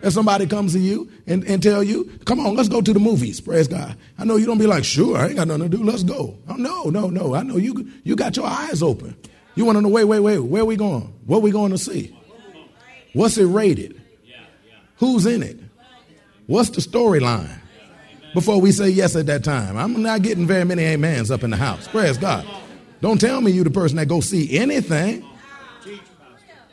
If 0.05 0.13
somebody 0.13 0.45
comes 0.45 0.73
to 0.73 0.79
you 0.79 1.09
and, 1.25 1.43
and 1.45 1.63
tell 1.63 1.81
you, 1.81 2.03
come 2.25 2.39
on, 2.39 2.55
let's 2.55 2.69
go 2.69 2.79
to 2.79 2.93
the 2.93 2.99
movies, 2.99 3.41
praise 3.41 3.67
God. 3.67 3.97
I 4.19 4.23
know 4.23 4.35
you 4.35 4.45
don't 4.45 4.59
be 4.59 4.67
like, 4.67 4.85
sure, 4.85 5.17
I 5.17 5.25
ain't 5.25 5.35
got 5.35 5.47
nothing 5.47 5.63
to 5.63 5.77
do, 5.77 5.83
let's 5.83 6.03
go. 6.03 6.37
Oh, 6.47 6.53
no, 6.53 6.91
no, 6.91 7.09
no. 7.09 7.33
I 7.33 7.41
know 7.41 7.57
you 7.57 7.91
you 8.03 8.15
got 8.15 8.37
your 8.37 8.45
eyes 8.45 8.83
open. 8.83 9.17
You 9.55 9.65
want 9.65 9.79
to 9.79 9.81
know, 9.81 9.89
wait, 9.89 10.03
wait, 10.03 10.19
wait, 10.19 10.37
where 10.37 10.61
are 10.61 10.65
we 10.65 10.75
going? 10.75 11.11
What 11.25 11.37
are 11.37 11.41
we 11.41 11.49
going 11.49 11.71
to 11.71 11.79
see? 11.79 12.15
What's 13.13 13.39
it 13.39 13.45
rated? 13.45 13.99
Who's 14.97 15.25
in 15.25 15.41
it? 15.41 15.59
What's 16.45 16.69
the 16.69 16.81
storyline? 16.81 17.59
Before 18.35 18.61
we 18.61 18.71
say 18.73 18.89
yes 18.89 19.15
at 19.15 19.25
that 19.25 19.43
time. 19.43 19.75
I'm 19.75 20.03
not 20.03 20.21
getting 20.21 20.45
very 20.45 20.65
many 20.65 20.85
amens 20.85 21.31
up 21.31 21.43
in 21.43 21.49
the 21.49 21.57
house. 21.57 21.87
Praise 21.87 22.19
God. 22.19 22.45
Don't 23.01 23.19
tell 23.19 23.41
me 23.41 23.49
you 23.49 23.63
the 23.63 23.71
person 23.71 23.97
that 23.97 24.05
go 24.05 24.19
see 24.19 24.55
anything. 24.55 25.25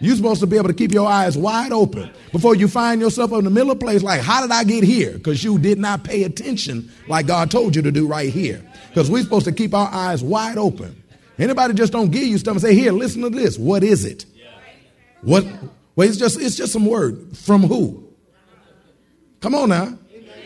You're 0.03 0.17
supposed 0.17 0.41
to 0.41 0.49
be 0.49 0.57
able 0.57 0.67
to 0.67 0.75
keep 0.75 0.91
your 0.91 1.09
eyes 1.09 1.39
wide 1.39 1.71
open 1.71 2.11
before 2.33 2.57
you 2.57 2.67
find 2.67 3.01
yourself 3.01 3.31
in 3.33 3.45
the 3.45 3.51
middle 3.51 3.71
of 3.71 3.77
a 3.77 3.81
place 3.81 4.03
like, 4.03 4.21
how 4.21 4.43
did 4.43 4.51
I 4.51 4.65
get 4.65 4.83
here? 4.83 5.13
Because 5.13 5.45
you 5.45 5.61
did 5.61 5.79
not 5.79 6.03
pay 6.03 6.25
attention 6.25 6.91
like 7.07 7.29
God 7.29 7.53
told 7.53 7.77
you 7.77 7.83
to 7.83 7.93
do 7.93 8.09
right 8.09 8.29
here. 8.29 8.69
Because 8.89 9.09
we're 9.09 9.23
supposed 9.23 9.45
to 9.45 9.53
keep 9.53 9.73
our 9.73 9.89
eyes 9.93 10.21
wide 10.21 10.59
open. 10.59 11.01
Anybody 11.39 11.75
just 11.75 11.93
don't 11.93 12.11
give 12.11 12.25
you 12.25 12.37
stuff 12.37 12.55
and 12.55 12.61
say, 12.61 12.75
here, 12.75 12.91
listen 12.91 13.23
to 13.23 13.31
this. 13.31 13.57
What 13.57 13.85
is 13.85 14.05
it? 14.05 14.27
What? 15.21 15.47
Well, 15.95 16.09
it's 16.09 16.19
just 16.19 16.41
it's 16.41 16.57
just 16.57 16.73
some 16.73 16.87
word. 16.87 17.37
From 17.37 17.63
who? 17.63 18.09
Come 19.41 19.55
on 19.55 19.69
now. 19.69 19.97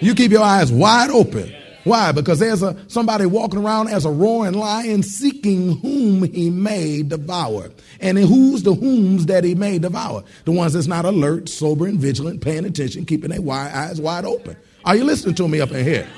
You 0.01 0.15
keep 0.15 0.33
your 0.33 0.43
eyes 0.43 0.71
wide 0.71 1.09
open. 1.09 1.55
Why? 1.87 2.11
Because 2.11 2.41
there's 2.41 2.65
a 2.65 2.77
somebody 2.89 3.27
walking 3.27 3.61
around 3.61 3.91
as 3.91 4.05
a 4.05 4.11
roaring 4.11 4.55
lion 4.55 5.05
seeking 5.05 5.79
whom 5.79 6.25
he 6.33 6.51
may 6.51 7.05
devour. 7.05 7.71
And 8.01 8.19
who's 8.19 8.65
the 8.65 8.75
whom's 8.75 9.27
that 9.27 9.45
he 9.45 9.55
may 9.55 9.79
devour? 9.79 10.25
The 10.47 10.51
ones 10.51 10.73
that's 10.73 10.89
not 10.89 11.05
alert, 11.05 11.49
sober, 11.49 11.87
and 11.87 11.97
vigilant, 11.97 12.41
paying 12.41 12.65
attention, 12.65 13.07
keeping 13.07 13.31
their 13.31 13.41
wide 13.41 13.71
eyes 13.71 14.01
wide 14.01 14.25
open. 14.25 14.57
Are 14.85 14.97
you 14.97 15.05
listening 15.05 15.37
to 15.37 15.47
me 15.47 15.61
up 15.61 15.71
in 15.71 15.85
here? 15.85 16.09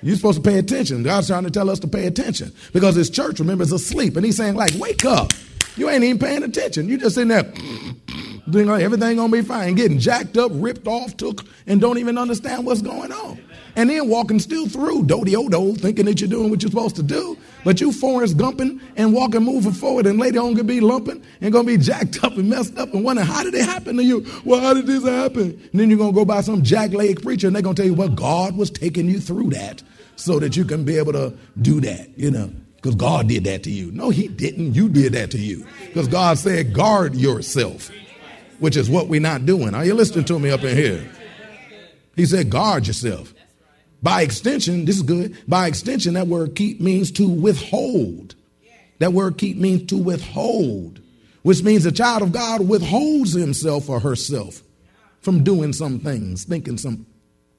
You're 0.00 0.16
supposed 0.16 0.42
to 0.42 0.50
pay 0.50 0.58
attention. 0.58 1.02
God's 1.02 1.26
trying 1.26 1.44
to 1.44 1.50
tell 1.50 1.68
us 1.68 1.78
to 1.80 1.88
pay 1.88 2.06
attention 2.06 2.50
because 2.72 2.94
his 2.94 3.10
church, 3.10 3.38
remember, 3.38 3.64
is 3.64 3.72
asleep. 3.72 4.16
And 4.16 4.24
he's 4.24 4.38
saying, 4.38 4.54
like, 4.54 4.72
wake 4.76 5.04
up. 5.04 5.34
You 5.76 5.90
ain't 5.90 6.04
even 6.04 6.20
paying 6.20 6.42
attention. 6.42 6.88
You 6.88 6.96
just 6.96 7.16
sitting 7.16 7.28
there 7.28 7.52
doing 8.48 8.70
everything 8.70 9.16
gonna 9.16 9.30
be 9.30 9.42
fine, 9.42 9.74
getting 9.74 9.98
jacked 9.98 10.38
up, 10.38 10.52
ripped 10.54 10.88
off, 10.88 11.18
took, 11.18 11.44
and 11.66 11.82
don't 11.82 11.98
even 11.98 12.16
understand 12.16 12.64
what's 12.64 12.80
going 12.80 13.12
on 13.12 13.38
and 13.76 13.88
then 13.88 14.08
walking 14.08 14.38
still 14.38 14.68
through 14.68 15.04
dody 15.04 15.34
odo, 15.36 15.72
thinking 15.74 16.04
that 16.06 16.20
you're 16.20 16.28
doing 16.30 16.50
what 16.50 16.62
you're 16.62 16.70
supposed 16.70 16.96
to 16.96 17.02
do. 17.02 17.38
But 17.64 17.80
you 17.80 17.92
Forrest 17.92 18.36
Gumping 18.36 18.80
and 18.96 19.14
walking, 19.14 19.42
moving 19.42 19.72
forward, 19.72 20.06
and 20.06 20.18
later 20.18 20.40
on 20.40 20.54
gonna 20.54 20.64
be 20.64 20.80
lumping 20.80 21.22
and 21.40 21.52
gonna 21.52 21.66
be 21.66 21.76
jacked 21.76 22.22
up 22.24 22.36
and 22.36 22.50
messed 22.50 22.76
up 22.76 22.92
and 22.92 23.04
wondering 23.04 23.26
how 23.26 23.42
did 23.42 23.54
it 23.54 23.64
happen 23.64 23.96
to 23.96 24.04
you? 24.04 24.26
Well, 24.44 24.60
how 24.60 24.74
did 24.74 24.86
this 24.86 25.04
happen? 25.04 25.60
And 25.72 25.80
then 25.80 25.88
you're 25.88 25.98
gonna 25.98 26.12
go 26.12 26.24
by 26.24 26.40
some 26.40 26.62
jackleg 26.62 27.22
preacher 27.22 27.46
and 27.46 27.56
they're 27.56 27.62
gonna 27.62 27.74
tell 27.74 27.86
you, 27.86 27.94
well, 27.94 28.08
God 28.08 28.56
was 28.56 28.70
taking 28.70 29.08
you 29.08 29.20
through 29.20 29.50
that 29.50 29.82
so 30.16 30.38
that 30.38 30.56
you 30.56 30.64
can 30.64 30.84
be 30.84 30.98
able 30.98 31.12
to 31.12 31.32
do 31.60 31.80
that, 31.80 32.18
you 32.18 32.30
know. 32.30 32.50
Because 32.76 32.96
God 32.96 33.28
did 33.28 33.44
that 33.44 33.62
to 33.62 33.70
you. 33.70 33.92
No, 33.92 34.10
He 34.10 34.26
didn't. 34.26 34.74
You 34.74 34.88
did 34.88 35.12
that 35.12 35.30
to 35.30 35.38
you. 35.38 35.64
Because 35.86 36.08
God 36.08 36.36
said, 36.36 36.74
guard 36.74 37.14
yourself, 37.14 37.90
which 38.58 38.76
is 38.76 38.90
what 38.90 39.06
we're 39.06 39.20
not 39.20 39.46
doing. 39.46 39.72
Are 39.74 39.84
you 39.84 39.94
listening 39.94 40.24
to 40.24 40.38
me 40.38 40.50
up 40.50 40.64
in 40.64 40.76
here? 40.76 41.08
He 42.16 42.26
said, 42.26 42.50
guard 42.50 42.88
yourself. 42.88 43.32
By 44.02 44.22
extension, 44.22 44.84
this 44.84 44.96
is 44.96 45.02
good. 45.02 45.36
By 45.46 45.68
extension, 45.68 46.14
that 46.14 46.26
word 46.26 46.56
keep 46.56 46.80
means 46.80 47.12
to 47.12 47.28
withhold. 47.28 48.34
That 48.98 49.12
word 49.12 49.38
keep 49.38 49.56
means 49.56 49.88
to 49.90 49.96
withhold, 49.96 51.00
which 51.42 51.62
means 51.62 51.86
a 51.86 51.92
child 51.92 52.22
of 52.22 52.32
God 52.32 52.68
withholds 52.68 53.32
himself 53.32 53.88
or 53.88 54.00
herself 54.00 54.62
from 55.20 55.44
doing 55.44 55.72
some 55.72 55.98
things, 56.00 56.44
thinking 56.44 56.78
some 56.78 57.06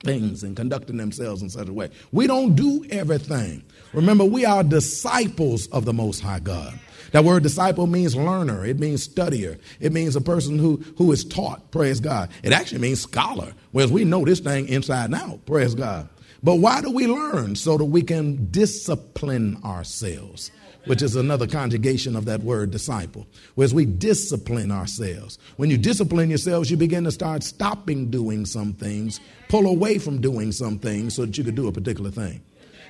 things 0.03 0.43
and 0.43 0.55
conducting 0.55 0.97
themselves 0.97 1.41
in 1.41 1.49
such 1.49 1.69
a 1.69 1.73
way. 1.73 1.89
We 2.11 2.27
don't 2.27 2.55
do 2.55 2.85
everything. 2.89 3.63
Remember, 3.93 4.25
we 4.25 4.45
are 4.45 4.63
disciples 4.63 5.67
of 5.67 5.85
the 5.85 5.93
Most 5.93 6.19
High 6.19 6.39
God. 6.39 6.77
That 7.11 7.23
word 7.23 7.43
disciple 7.43 7.87
means 7.87 8.15
learner. 8.15 8.65
It 8.65 8.79
means 8.79 9.07
studier. 9.07 9.59
It 9.79 9.93
means 9.93 10.15
a 10.15 10.21
person 10.21 10.57
who, 10.57 10.83
who 10.97 11.11
is 11.11 11.23
taught. 11.23 11.71
Praise 11.71 11.99
God. 11.99 12.29
It 12.41 12.53
actually 12.53 12.79
means 12.79 13.01
scholar. 13.01 13.53
Whereas 13.71 13.91
we 13.91 14.03
know 14.03 14.25
this 14.25 14.39
thing 14.39 14.67
inside 14.67 15.05
and 15.05 15.15
out. 15.15 15.45
Praise 15.45 15.75
God. 15.75 16.09
But 16.43 16.55
why 16.55 16.81
do 16.81 16.91
we 16.91 17.07
learn? 17.07 17.55
So 17.55 17.77
that 17.77 17.85
we 17.85 18.01
can 18.01 18.51
discipline 18.51 19.57
ourselves 19.63 20.51
which 20.85 21.01
is 21.01 21.15
another 21.15 21.47
conjugation 21.47 22.15
of 22.15 22.25
that 22.25 22.41
word 22.41 22.71
disciple, 22.71 23.25
whereas 23.55 23.73
we 23.73 23.85
discipline 23.85 24.71
ourselves. 24.71 25.37
When 25.57 25.69
you 25.69 25.77
discipline 25.77 26.29
yourselves, 26.29 26.69
you 26.69 26.77
begin 26.77 27.03
to 27.05 27.11
start 27.11 27.43
stopping 27.43 28.09
doing 28.09 28.45
some 28.45 28.73
things, 28.73 29.19
pull 29.49 29.65
away 29.67 29.97
from 29.97 30.19
doing 30.19 30.51
some 30.51 30.79
things 30.79 31.15
so 31.15 31.25
that 31.25 31.37
you 31.37 31.43
could 31.43 31.55
do 31.55 31.67
a 31.67 31.71
particular 31.71 32.11
thing. 32.11 32.43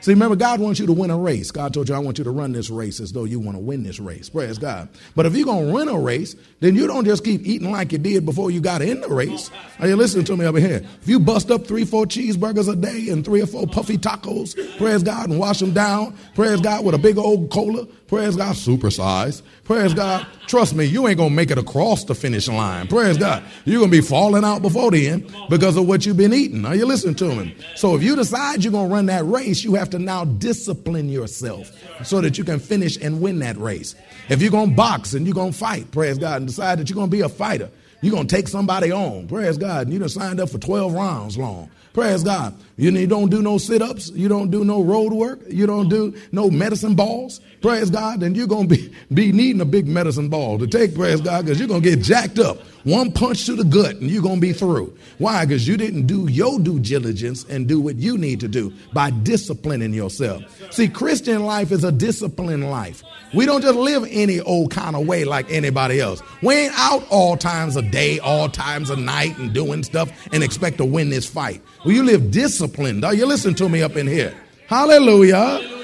See, 0.04 0.12
remember, 0.12 0.36
God 0.36 0.60
wants 0.60 0.82
you 0.82 0.86
to 0.88 0.92
win 0.92 1.12
a 1.12 1.18
race. 1.18 1.50
God 1.50 1.74
told 1.74 1.88
you, 1.88 1.96
I 1.96 2.00
want 2.00 2.18
you 2.18 2.26
to 2.26 2.30
run 2.30 2.52
this 2.52 2.70
race 2.70 3.00
as 3.00 3.14
though 3.14 3.24
you 3.24 3.40
want 3.40 3.56
to 3.56 3.64
win 3.64 3.84
this 3.84 4.02
race. 4.02 4.28
Praise 4.28 4.58
God. 4.58 4.90
But 5.16 5.26
if 5.26 5.34
you're 5.34 5.46
going 5.46 5.68
to 5.68 5.74
run 5.74 5.88
a 5.88 5.98
race, 5.98 6.36
then 6.60 6.76
you 6.76 6.88
don't 6.88 7.06
just 7.06 7.24
keep 7.24 7.48
eating 7.48 7.72
like 7.72 7.94
you 7.94 8.00
did 8.00 8.26
before 8.26 8.52
you 8.52 8.60
got 8.60 8.82
in 8.82 9.00
the 9.00 9.08
race. 9.08 9.50
Are 9.80 9.88
you 9.88 9.96
listening 9.96 10.26
to 10.26 10.36
me 10.36 10.46
over 10.46 10.60
here? 10.60 10.86
If 11.02 11.08
you 11.08 11.22
bust 11.22 11.50
up 11.52 11.66
three, 11.66 11.86
four 11.86 12.06
cheeseburgers 12.06 12.70
a 12.70 12.76
day 12.76 13.08
and 13.08 13.24
three 13.24 13.42
or 13.42 13.46
four 13.46 13.66
puffy 13.66 13.98
tacos, 13.98 14.58
praise 14.78 15.04
God, 15.04 15.30
and 15.30 15.40
wash 15.40 15.60
them 15.60 15.72
down, 15.72 16.18
praise 16.36 16.60
God, 16.60 16.84
with 16.84 16.96
a 16.96 16.98
big 17.00 17.18
old 17.18 17.50
cola, 17.50 17.88
praise 18.14 18.36
God, 18.36 18.56
supersize, 18.56 19.42
praise 19.64 19.92
God. 19.96 20.28
Trust 20.46 20.76
me, 20.76 20.86
you 20.86 21.08
ain't 21.08 21.18
going 21.18 21.32
to 21.32 21.36
make 21.36 21.50
it 21.50 21.58
across 21.58 22.04
the 22.04 22.14
finish 22.14 22.48
line. 22.48 22.88
Praise 22.88 23.18
God. 23.18 23.44
You're 23.66 23.80
going 23.80 23.90
to 23.90 23.98
be 23.98 24.06
falling 24.06 24.44
out 24.44 24.62
before 24.62 24.92
the 24.92 25.08
end 25.08 25.36
because 25.50 25.78
of 25.78 25.88
what 25.88 26.06
you've 26.06 26.18
been 26.18 26.32
eating. 26.32 26.64
Are 26.64 26.76
you 26.76 26.86
listening 26.86 27.16
to 27.16 27.34
me? 27.34 27.56
So 27.76 27.96
if 27.96 28.04
you 28.04 28.16
decide 28.16 28.64
you're 28.64 28.72
going 28.72 28.90
to 28.90 28.94
run 28.94 29.08
that 29.08 29.26
race, 29.26 29.64
you 29.64 29.74
have 29.74 29.90
to 29.92 30.00
now 30.00 30.26
discipline 30.26 31.10
yourself 31.10 31.72
so 32.04 32.22
that 32.22 32.38
you 32.38 32.44
can 32.44 32.60
finish 32.60 32.98
and 32.98 33.20
win 33.20 33.40
that 33.40 33.58
race. 33.58 33.96
If 34.30 34.44
you're 34.44 34.52
going 34.52 34.70
to 34.70 34.76
box 34.76 35.16
and 35.16 35.26
you're 35.26 35.34
going 35.34 35.54
to 35.54 35.58
fight, 35.58 35.90
praise 35.90 36.20
God, 36.20 36.38
and 36.38 36.48
decide 36.48 36.78
that 36.78 36.92
you're 36.92 36.96
going 36.96 37.10
to 37.10 37.18
be 37.18 37.22
a 37.22 37.30
fighter, 37.30 37.72
you're 38.02 38.14
going 38.14 38.28
to 38.28 38.36
take 38.36 38.48
somebody 38.48 38.92
on, 38.92 39.28
praise 39.28 39.58
God, 39.58 39.88
and 39.88 39.94
you 39.94 39.98
done 39.98 40.10
signed 40.10 40.40
up 40.40 40.50
for 40.50 40.60
12 40.60 40.94
rounds 40.94 41.36
long. 41.36 41.72
Praise 41.94 42.24
God. 42.24 42.56
You, 42.76 42.90
you 42.90 43.06
don't 43.06 43.30
do 43.30 43.44
no 43.44 43.60
sit 43.60 43.82
ups. 43.82 44.10
You 44.10 44.28
don't 44.28 44.50
do 44.50 44.66
no 44.66 44.82
road 44.82 45.14
work. 45.14 45.42
You 45.48 45.68
don't 45.68 45.90
do 45.90 46.16
no 46.32 46.50
medicine 46.50 46.96
balls. 46.96 47.40
Praise 47.62 47.92
God. 47.92 48.20
Then 48.22 48.34
you're 48.34 48.48
going 48.48 48.68
to 48.68 48.76
be, 48.76 48.94
be 49.14 49.32
needing 49.32 49.62
a 49.62 49.66
big 49.66 49.88
medicine 49.88 50.28
ball 50.28 50.58
to 50.58 50.66
take, 50.66 50.96
praise 50.96 51.22
God, 51.22 51.46
because 51.46 51.60
you're 51.60 51.68
going 51.68 51.84
to 51.84 51.90
get 51.90 52.02
jacked 52.02 52.40
up. 52.40 52.58
One 52.84 53.14
punch 53.14 53.46
to 53.46 53.56
the 53.56 53.64
gut 53.64 53.96
and 53.96 54.12
you're 54.12 54.22
going 54.22 54.36
to 54.36 54.42
be 54.42 54.52
through. 54.52 54.98
Why? 55.18 55.46
Because 55.46 55.68
you 55.68 55.78
didn't 55.78 56.06
do 56.06 56.28
your 56.30 56.60
due 56.60 56.80
diligence 56.80 57.46
and 57.46 57.68
do 57.68 57.80
what 57.80 57.96
you 57.96 58.18
need 58.18 58.42
to 58.42 58.50
do 58.50 58.74
by 58.92 59.10
disciplining 59.10 59.94
yourself. 59.94 60.44
See, 60.72 60.90
Christian 60.90 61.46
life 61.46 61.72
is 61.72 61.86
a 61.86 61.92
disciplined 61.92 62.70
life. 62.70 63.02
We 63.34 63.46
don't 63.46 63.62
just 63.62 63.78
live 63.78 64.06
any 64.10 64.42
old 64.42 64.72
kind 64.72 64.96
of 64.96 65.08
way 65.08 65.24
like 65.24 65.50
anybody 65.50 66.02
else. 66.02 66.22
We 66.42 66.56
ain't 66.56 66.74
out 66.78 67.06
all 67.10 67.38
times 67.38 67.78
of 67.78 67.90
day, 67.90 68.20
all 68.20 68.50
times 68.50 68.90
of 68.90 69.00
night 69.00 69.38
and 69.38 69.54
doing 69.54 69.84
stuff 69.84 70.12
and 70.34 70.44
expect 70.44 70.78
to 70.78 70.86
win 70.86 71.10
this 71.10 71.28
fight. 71.28 71.62
Well, 71.86 71.96
you 71.96 72.04
live 72.04 72.32
disciplined. 72.32 73.06
Are 73.06 73.14
you 73.14 73.26
listening 73.26 73.56
to 73.56 73.70
me 73.70 73.82
up 73.82 73.96
in 73.96 74.08
here? 74.08 74.36
Hallelujah. 74.68 75.83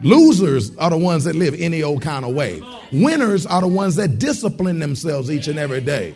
Losers 0.00 0.76
are 0.76 0.90
the 0.90 0.98
ones 0.98 1.24
that 1.24 1.34
live 1.34 1.54
any 1.58 1.82
old 1.82 2.02
kind 2.02 2.24
of 2.24 2.34
way. 2.34 2.62
Winners 2.92 3.46
are 3.46 3.60
the 3.60 3.68
ones 3.68 3.96
that 3.96 4.18
discipline 4.18 4.78
themselves 4.78 5.30
each 5.30 5.48
and 5.48 5.58
every 5.58 5.80
day. 5.80 6.14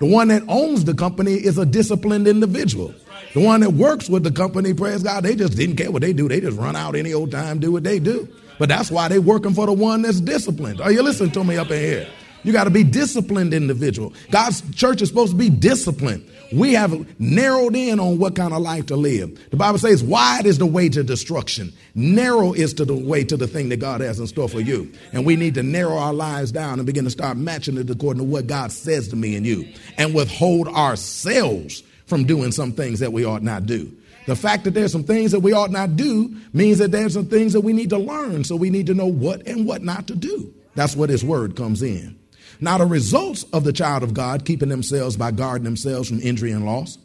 The 0.00 0.06
one 0.06 0.28
that 0.28 0.42
owns 0.48 0.84
the 0.84 0.94
company 0.94 1.34
is 1.34 1.58
a 1.58 1.66
disciplined 1.66 2.26
individual. 2.26 2.94
The 3.34 3.40
one 3.40 3.60
that 3.60 3.72
works 3.72 4.08
with 4.08 4.22
the 4.22 4.30
company, 4.30 4.72
praise 4.72 5.02
God, 5.02 5.24
they 5.24 5.34
just 5.34 5.56
didn't 5.56 5.76
care 5.76 5.90
what 5.90 6.02
they 6.02 6.12
do. 6.12 6.28
They 6.28 6.40
just 6.40 6.56
run 6.56 6.76
out 6.76 6.94
any 6.94 7.12
old 7.12 7.32
time, 7.32 7.58
do 7.58 7.72
what 7.72 7.84
they 7.84 7.98
do. 7.98 8.28
But 8.58 8.68
that's 8.68 8.90
why 8.90 9.08
they're 9.08 9.20
working 9.20 9.52
for 9.52 9.66
the 9.66 9.72
one 9.72 10.02
that's 10.02 10.20
disciplined. 10.20 10.80
Are 10.80 10.92
you 10.92 11.02
listening 11.02 11.32
to 11.32 11.44
me 11.44 11.56
up 11.56 11.70
in 11.70 11.80
here? 11.80 12.08
You 12.44 12.52
got 12.52 12.64
to 12.64 12.70
be 12.70 12.84
disciplined 12.84 13.52
individual. 13.52 14.12
God's 14.30 14.62
church 14.74 15.02
is 15.02 15.08
supposed 15.08 15.32
to 15.32 15.38
be 15.38 15.50
disciplined 15.50 16.30
we 16.54 16.74
have 16.74 17.20
narrowed 17.20 17.74
in 17.74 17.98
on 17.98 18.18
what 18.18 18.36
kind 18.36 18.52
of 18.52 18.60
life 18.60 18.86
to 18.86 18.96
live. 18.96 19.50
The 19.50 19.56
Bible 19.56 19.78
says, 19.78 20.02
wide 20.02 20.46
is 20.46 20.58
the 20.58 20.66
way 20.66 20.88
to 20.88 21.02
destruction, 21.02 21.72
narrow 21.94 22.52
is 22.52 22.74
to 22.74 22.84
the 22.84 22.94
way 22.94 23.24
to 23.24 23.36
the 23.36 23.46
thing 23.46 23.68
that 23.70 23.78
God 23.78 24.00
has 24.00 24.20
in 24.20 24.26
store 24.26 24.48
for 24.48 24.60
you. 24.60 24.92
And 25.12 25.26
we 25.26 25.36
need 25.36 25.54
to 25.54 25.62
narrow 25.62 25.96
our 25.96 26.14
lives 26.14 26.52
down 26.52 26.78
and 26.78 26.86
begin 26.86 27.04
to 27.04 27.10
start 27.10 27.36
matching 27.36 27.76
it 27.76 27.90
according 27.90 28.22
to 28.22 28.24
what 28.24 28.46
God 28.46 28.70
says 28.72 29.08
to 29.08 29.16
me 29.16 29.36
and 29.36 29.44
you, 29.44 29.68
and 29.98 30.14
withhold 30.14 30.68
ourselves 30.68 31.82
from 32.06 32.24
doing 32.24 32.52
some 32.52 32.72
things 32.72 33.00
that 33.00 33.12
we 33.12 33.24
ought 33.24 33.42
not 33.42 33.66
do. 33.66 33.90
The 34.26 34.36
fact 34.36 34.64
that 34.64 34.72
there's 34.72 34.92
some 34.92 35.04
things 35.04 35.32
that 35.32 35.40
we 35.40 35.52
ought 35.52 35.70
not 35.70 35.96
do 35.96 36.34
means 36.52 36.78
that 36.78 36.92
there's 36.92 37.12
some 37.12 37.26
things 37.26 37.52
that 37.52 37.60
we 37.60 37.72
need 37.72 37.90
to 37.90 37.98
learn, 37.98 38.44
so 38.44 38.56
we 38.56 38.70
need 38.70 38.86
to 38.86 38.94
know 38.94 39.06
what 39.06 39.46
and 39.46 39.66
what 39.66 39.82
not 39.82 40.06
to 40.06 40.14
do. 40.14 40.54
That's 40.74 40.96
where 40.96 41.08
this 41.08 41.22
word 41.22 41.56
comes 41.56 41.82
in. 41.82 42.18
Now, 42.60 42.78
the 42.78 42.86
results 42.86 43.44
of 43.52 43.64
the 43.64 43.72
child 43.72 44.02
of 44.02 44.14
God 44.14 44.44
keeping 44.44 44.68
themselves 44.68 45.16
by 45.16 45.30
guarding 45.30 45.64
themselves 45.64 46.08
from 46.08 46.20
injury 46.20 46.52
and 46.52 46.64
loss, 46.64 46.98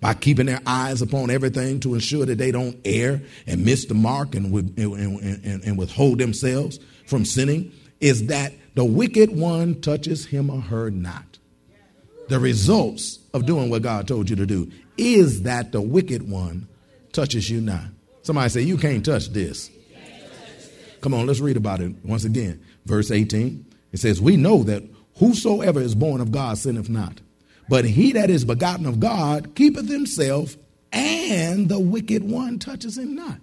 by 0.00 0.14
keeping 0.14 0.46
their 0.46 0.60
eyes 0.66 1.02
upon 1.02 1.30
everything 1.30 1.80
to 1.80 1.94
ensure 1.94 2.26
that 2.26 2.38
they 2.38 2.50
don't 2.50 2.78
err 2.84 3.22
and 3.46 3.64
miss 3.64 3.86
the 3.86 3.94
mark 3.94 4.34
and, 4.34 4.52
and, 4.78 5.20
and, 5.20 5.64
and 5.64 5.78
withhold 5.78 6.18
themselves 6.18 6.78
from 7.06 7.24
sinning, 7.24 7.72
is 8.00 8.26
that 8.26 8.52
the 8.74 8.84
wicked 8.84 9.30
one 9.30 9.80
touches 9.80 10.26
him 10.26 10.50
or 10.50 10.60
her 10.60 10.90
not. 10.90 11.38
The 12.28 12.38
results 12.38 13.20
of 13.32 13.46
doing 13.46 13.70
what 13.70 13.82
God 13.82 14.08
told 14.08 14.28
you 14.28 14.36
to 14.36 14.46
do 14.46 14.70
is 14.98 15.42
that 15.42 15.72
the 15.72 15.80
wicked 15.80 16.28
one 16.28 16.68
touches 17.12 17.48
you 17.48 17.60
not. 17.60 17.84
Somebody 18.22 18.50
say, 18.50 18.62
You 18.62 18.76
can't 18.76 19.04
touch 19.04 19.28
this. 19.30 19.70
Come 21.00 21.14
on, 21.14 21.26
let's 21.26 21.40
read 21.40 21.56
about 21.56 21.80
it 21.80 21.94
once 22.04 22.24
again. 22.24 22.60
Verse 22.84 23.10
18. 23.10 23.64
It 23.92 24.00
says, 24.00 24.20
We 24.20 24.36
know 24.36 24.64
that 24.64 24.82
Whosoever 25.18 25.80
is 25.80 25.94
born 25.94 26.20
of 26.20 26.32
God 26.32 26.58
sinneth 26.58 26.88
not. 26.88 27.20
But 27.68 27.84
he 27.84 28.12
that 28.12 28.30
is 28.30 28.44
begotten 28.44 28.86
of 28.86 29.00
God 29.00 29.54
keepeth 29.54 29.88
himself, 29.88 30.56
and 30.92 31.68
the 31.68 31.80
wicked 31.80 32.22
one 32.22 32.58
touches 32.58 32.96
him 32.96 33.14
not. 33.14 33.40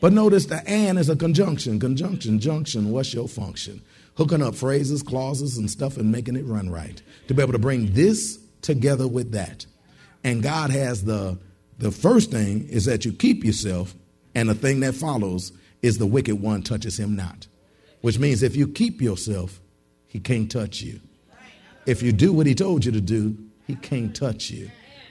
But 0.00 0.12
notice 0.12 0.46
the 0.46 0.66
and 0.68 0.98
is 0.98 1.08
a 1.08 1.16
conjunction. 1.16 1.80
Conjunction, 1.80 2.38
junction, 2.38 2.90
what's 2.90 3.12
your 3.12 3.28
function? 3.28 3.82
Hooking 4.16 4.42
up 4.42 4.54
phrases, 4.54 5.02
clauses, 5.02 5.56
and 5.56 5.70
stuff 5.70 5.96
and 5.96 6.12
making 6.12 6.36
it 6.36 6.44
run 6.44 6.70
right. 6.70 7.00
To 7.28 7.34
be 7.34 7.42
able 7.42 7.52
to 7.52 7.58
bring 7.58 7.92
this 7.92 8.38
together 8.62 9.08
with 9.08 9.32
that. 9.32 9.66
And 10.24 10.42
God 10.42 10.70
has 10.70 11.04
the 11.04 11.38
the 11.78 11.92
first 11.92 12.32
thing 12.32 12.68
is 12.68 12.86
that 12.86 13.04
you 13.04 13.12
keep 13.12 13.44
yourself, 13.44 13.94
and 14.34 14.48
the 14.48 14.54
thing 14.54 14.80
that 14.80 14.94
follows 14.94 15.52
is 15.80 15.98
the 15.98 16.06
wicked 16.06 16.40
one 16.40 16.62
touches 16.62 16.98
him 16.98 17.14
not. 17.14 17.46
Which 18.00 18.18
means 18.18 18.42
if 18.42 18.56
you 18.56 18.66
keep 18.66 19.00
yourself, 19.00 19.60
he 20.08 20.18
can't 20.18 20.50
touch 20.50 20.82
you. 20.82 21.00
If 21.86 22.02
you 22.02 22.12
do 22.12 22.32
what 22.32 22.46
he 22.46 22.54
told 22.54 22.84
you 22.84 22.92
to 22.92 23.00
do, 23.00 23.36
he 23.66 23.76
can't 23.76 24.14
touch 24.14 24.50
you. 24.50 24.70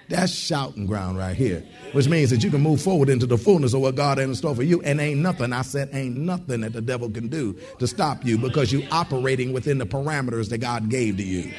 That's 0.10 0.32
shouting 0.34 0.86
ground 0.86 1.18
right 1.18 1.36
here, 1.36 1.64
which 1.92 2.08
means 2.08 2.30
that 2.30 2.44
you 2.44 2.50
can 2.50 2.62
move 2.62 2.82
forward 2.82 3.10
into 3.10 3.26
the 3.26 3.38
fullness 3.38 3.74
of 3.74 3.82
what 3.82 3.96
God 3.96 4.18
has 4.18 4.28
in 4.28 4.36
store 4.36 4.56
for 4.56 4.64
you. 4.64 4.82
And 4.82 5.02
ain't 5.02 5.20
nothing, 5.20 5.52
I 5.52 5.64
said, 5.64 5.90
ain't 5.92 6.16
nothing 6.16 6.62
that 6.62 6.74
the 6.74 6.82
devil 6.82 7.10
can 7.10 7.28
do 7.28 7.60
to 7.80 7.88
stop 7.88 8.24
you 8.26 8.38
because 8.38 8.72
you're 8.72 8.88
operating 8.92 9.52
within 9.54 9.78
the 9.78 9.86
parameters 9.86 10.50
that 10.50 10.60
God 10.60 10.90
gave 10.90 11.18
to 11.18 11.24
you. 11.24 11.52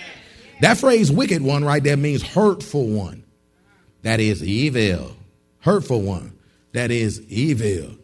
That 0.61 0.78
phrase, 0.78 1.12
wicked 1.12 1.42
one, 1.42 1.64
right 1.64 1.83
there 1.83 1.97
means 1.97 2.23
hurtful 2.23 2.87
one. 2.88 3.23
That 4.02 4.18
is 4.18 4.42
evil. 4.42 5.14
Hurtful 5.61 6.00
one. 6.00 6.33
That 6.73 6.90
is 6.90 7.21
evil. 7.28 7.97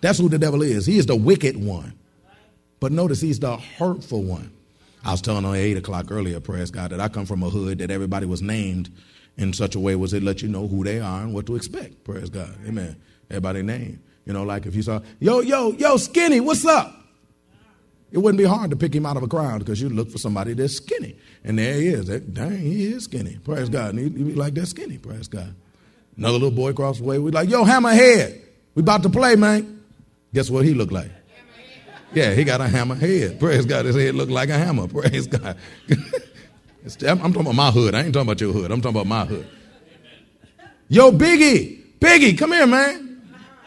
That's 0.00 0.18
who 0.18 0.28
the 0.28 0.38
devil 0.38 0.62
is. 0.62 0.86
He 0.86 0.98
is 0.98 1.06
the 1.06 1.16
wicked 1.16 1.56
one. 1.56 1.98
But 2.80 2.92
notice 2.92 3.20
he's 3.20 3.38
the 3.38 3.56
hurtful 3.56 4.22
one. 4.22 4.52
I 5.04 5.10
was 5.10 5.20
telling 5.20 5.44
on 5.44 5.54
8 5.54 5.76
o'clock 5.76 6.10
earlier, 6.10 6.40
praise 6.40 6.70
God, 6.70 6.90
that 6.90 7.00
I 7.00 7.08
come 7.08 7.26
from 7.26 7.42
a 7.42 7.50
hood 7.50 7.78
that 7.78 7.90
everybody 7.90 8.26
was 8.26 8.40
named 8.40 8.90
in 9.36 9.52
such 9.52 9.74
a 9.74 9.80
way 9.80 9.96
was 9.96 10.14
it 10.14 10.22
let 10.22 10.42
you 10.42 10.48
know 10.48 10.66
who 10.66 10.84
they 10.84 11.00
are 11.00 11.20
and 11.20 11.34
what 11.34 11.46
to 11.46 11.56
expect. 11.56 12.04
Praise 12.04 12.30
God. 12.30 12.56
Amen. 12.66 12.96
Everybody 13.30 13.62
name. 13.62 14.02
You 14.24 14.32
know, 14.32 14.44
like 14.44 14.64
if 14.64 14.74
you 14.74 14.82
saw, 14.82 15.00
yo, 15.20 15.40
yo, 15.40 15.72
yo, 15.72 15.96
skinny, 15.96 16.40
what's 16.40 16.64
up? 16.64 17.00
It 18.10 18.18
wouldn't 18.18 18.38
be 18.38 18.44
hard 18.44 18.70
to 18.70 18.76
pick 18.76 18.94
him 18.94 19.04
out 19.04 19.16
of 19.16 19.24
a 19.24 19.26
crowd 19.28 19.58
because 19.58 19.82
you'd 19.82 19.92
look 19.92 20.10
for 20.10 20.18
somebody 20.18 20.54
that's 20.54 20.76
skinny. 20.76 21.16
And 21.42 21.58
there 21.58 21.74
he 21.74 21.88
is. 21.88 22.06
That, 22.06 22.32
dang, 22.32 22.58
he 22.58 22.92
is 22.92 23.04
skinny. 23.04 23.38
Praise 23.44 23.68
God. 23.68 23.94
And 23.94 23.98
he'd 23.98 24.14
be 24.14 24.34
like 24.34 24.54
that 24.54 24.66
skinny. 24.66 24.98
Praise 24.98 25.28
God. 25.28 25.54
Another 26.16 26.34
little 26.34 26.50
boy 26.52 26.70
across 26.70 26.98
the 26.98 27.04
way, 27.04 27.18
we'd 27.18 27.34
like, 27.34 27.50
yo, 27.50 27.64
hammerhead. 27.64 28.40
We 28.76 28.80
about 28.80 29.02
to 29.02 29.10
play, 29.10 29.34
man. 29.34 29.82
Guess 30.32 30.48
what 30.48 30.64
he 30.64 30.74
looked 30.74 30.92
like? 30.92 31.10
Yeah, 32.14 32.32
he 32.32 32.44
got 32.44 32.60
a 32.60 32.68
hammer 32.68 32.94
head. 32.94 33.40
Praise 33.40 33.66
God. 33.66 33.86
His 33.86 33.96
head 33.96 34.14
looked 34.14 34.30
like 34.30 34.48
a 34.48 34.58
hammer. 34.58 34.86
Praise 34.88 35.26
God. 35.26 35.56
I'm 35.90 37.18
talking 37.18 37.40
about 37.40 37.54
my 37.54 37.70
hood. 37.70 37.94
I 37.94 38.02
ain't 38.02 38.14
talking 38.14 38.28
about 38.28 38.40
your 38.40 38.52
hood. 38.52 38.70
I'm 38.70 38.80
talking 38.80 38.96
about 38.96 39.06
my 39.06 39.24
hood. 39.24 39.46
Yo, 40.88 41.10
Biggie. 41.10 41.82
Biggie, 41.98 42.36
come 42.36 42.52
here, 42.52 42.66
man. 42.66 43.22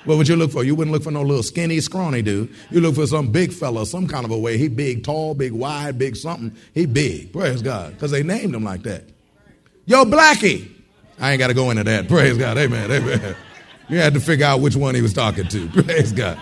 What 0.05 0.17
would 0.17 0.27
you 0.27 0.37
look 0.37 0.51
for? 0.51 0.63
You 0.63 0.75
wouldn't 0.75 0.93
look 0.93 1.03
for 1.03 1.11
no 1.11 1.21
little 1.21 1.43
skinny, 1.43 1.81
scrawny 1.81 2.21
dude. 2.21 2.53
You 2.71 2.79
look 2.79 2.95
for 2.95 3.07
some 3.07 3.29
big 3.29 3.51
fella, 3.51 3.85
some 3.85 4.07
kind 4.07 4.23
of 4.23 4.31
a 4.31 4.37
way. 4.37 4.57
He 4.57 4.69
big, 4.69 5.03
tall, 5.03 5.33
big, 5.33 5.51
wide, 5.51 5.97
big 5.97 6.15
something. 6.15 6.55
He 6.73 6.85
big. 6.85 7.33
Praise 7.33 7.61
God. 7.61 7.93
Because 7.93 8.11
they 8.11 8.23
named 8.23 8.55
him 8.55 8.63
like 8.63 8.83
that. 8.83 9.03
Yo, 9.85 10.05
Blackie. 10.05 10.71
I 11.19 11.31
ain't 11.31 11.39
got 11.39 11.47
to 11.47 11.53
go 11.53 11.71
into 11.71 11.83
that. 11.83 12.07
Praise 12.07 12.37
God. 12.37 12.57
Amen. 12.57 12.89
Amen. 12.89 13.35
You 13.89 13.97
had 13.97 14.13
to 14.13 14.19
figure 14.19 14.45
out 14.45 14.61
which 14.61 14.75
one 14.75 14.95
he 14.95 15.01
was 15.01 15.13
talking 15.13 15.47
to. 15.47 15.67
Praise 15.83 16.13
God. 16.13 16.39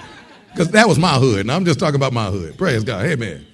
Because 0.56 0.72
that 0.72 0.88
was 0.88 0.98
my 0.98 1.16
hood, 1.16 1.42
and 1.42 1.52
I'm 1.52 1.66
just 1.66 1.80
talking 1.80 1.98
about 1.98 2.14
my 2.14 2.28
hood. 2.28 2.58
Praise 2.58 2.86
God. 2.86 3.06
Amen. 3.06 3.46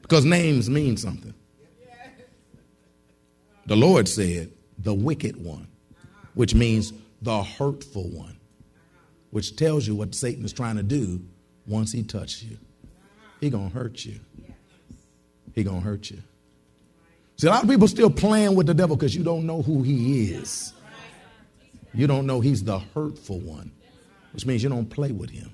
Because 0.00 0.24
names 0.24 0.70
mean 0.70 0.96
something. 0.96 1.34
The 3.66 3.74
Lord 3.74 4.06
said, 4.06 4.52
the 4.78 4.94
wicked 4.94 5.42
one, 5.42 5.66
which 6.34 6.54
means 6.54 6.92
the 7.20 7.42
hurtful 7.42 8.08
one, 8.10 8.38
which 9.30 9.56
tells 9.56 9.88
you 9.88 9.96
what 9.96 10.14
Satan 10.14 10.44
is 10.44 10.52
trying 10.52 10.76
to 10.76 10.84
do 10.84 11.20
once 11.66 11.90
he 11.90 12.04
touches 12.04 12.44
you. 12.44 12.56
He 13.40 13.50
gonna 13.50 13.70
hurt 13.70 14.04
you. 14.04 14.20
He 15.56 15.64
gonna 15.64 15.80
hurt 15.80 16.12
you. 16.12 16.22
See, 17.38 17.48
a 17.48 17.50
lot 17.50 17.64
of 17.64 17.68
people 17.68 17.88
still 17.88 18.10
playing 18.10 18.54
with 18.54 18.68
the 18.68 18.74
devil 18.74 18.94
because 18.94 19.16
you 19.16 19.24
don't 19.24 19.46
know 19.46 19.62
who 19.62 19.82
he 19.82 20.30
is. 20.30 20.74
You 21.92 22.06
don't 22.06 22.24
know 22.24 22.40
he's 22.40 22.62
the 22.62 22.78
hurtful 22.78 23.40
one, 23.40 23.72
which 24.32 24.46
means 24.46 24.62
you 24.62 24.68
don't 24.68 24.88
play 24.88 25.12
with 25.12 25.30
him. 25.30 25.50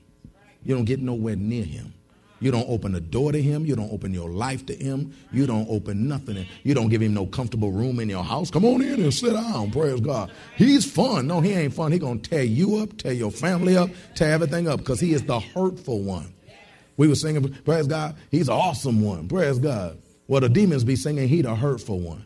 You 0.62 0.74
don't 0.74 0.84
get 0.84 1.00
nowhere 1.00 1.36
near 1.36 1.64
him. 1.64 1.94
You 2.38 2.50
don't 2.50 2.68
open 2.68 2.92
the 2.92 3.00
door 3.00 3.32
to 3.32 3.40
him. 3.40 3.64
You 3.64 3.76
don't 3.76 3.90
open 3.90 4.12
your 4.12 4.28
life 4.28 4.66
to 4.66 4.74
him. 4.74 5.14
You 5.32 5.46
don't 5.46 5.66
open 5.70 6.06
nothing. 6.06 6.46
You 6.64 6.74
don't 6.74 6.88
give 6.88 7.00
him 7.00 7.14
no 7.14 7.24
comfortable 7.26 7.72
room 7.72 7.98
in 7.98 8.10
your 8.10 8.24
house. 8.24 8.50
Come 8.50 8.64
on 8.66 8.82
in 8.82 9.02
and 9.02 9.14
sit 9.14 9.32
down. 9.32 9.70
Praise 9.70 10.00
God. 10.00 10.30
He's 10.54 10.90
fun. 10.90 11.26
No, 11.26 11.40
he 11.40 11.52
ain't 11.52 11.72
fun. 11.72 11.92
He 11.92 11.98
gonna 11.98 12.20
tear 12.20 12.42
you 12.42 12.76
up, 12.76 12.96
tear 12.98 13.12
your 13.12 13.30
family 13.30 13.76
up, 13.76 13.88
tear 14.14 14.32
everything 14.32 14.68
up 14.68 14.80
because 14.80 15.00
he 15.00 15.14
is 15.14 15.22
the 15.22 15.40
hurtful 15.40 16.02
one. 16.02 16.34
We 16.98 17.08
were 17.08 17.14
singing, 17.14 17.54
praise 17.64 17.86
God. 17.86 18.16
He's 18.30 18.48
awesome 18.48 19.02
one. 19.02 19.28
Praise 19.28 19.58
God. 19.58 19.98
Well, 20.28 20.40
the 20.40 20.48
demons 20.48 20.84
be 20.84 20.96
singing, 20.96 21.28
he 21.28 21.40
the 21.40 21.54
hurtful 21.54 22.00
one. 22.00 22.25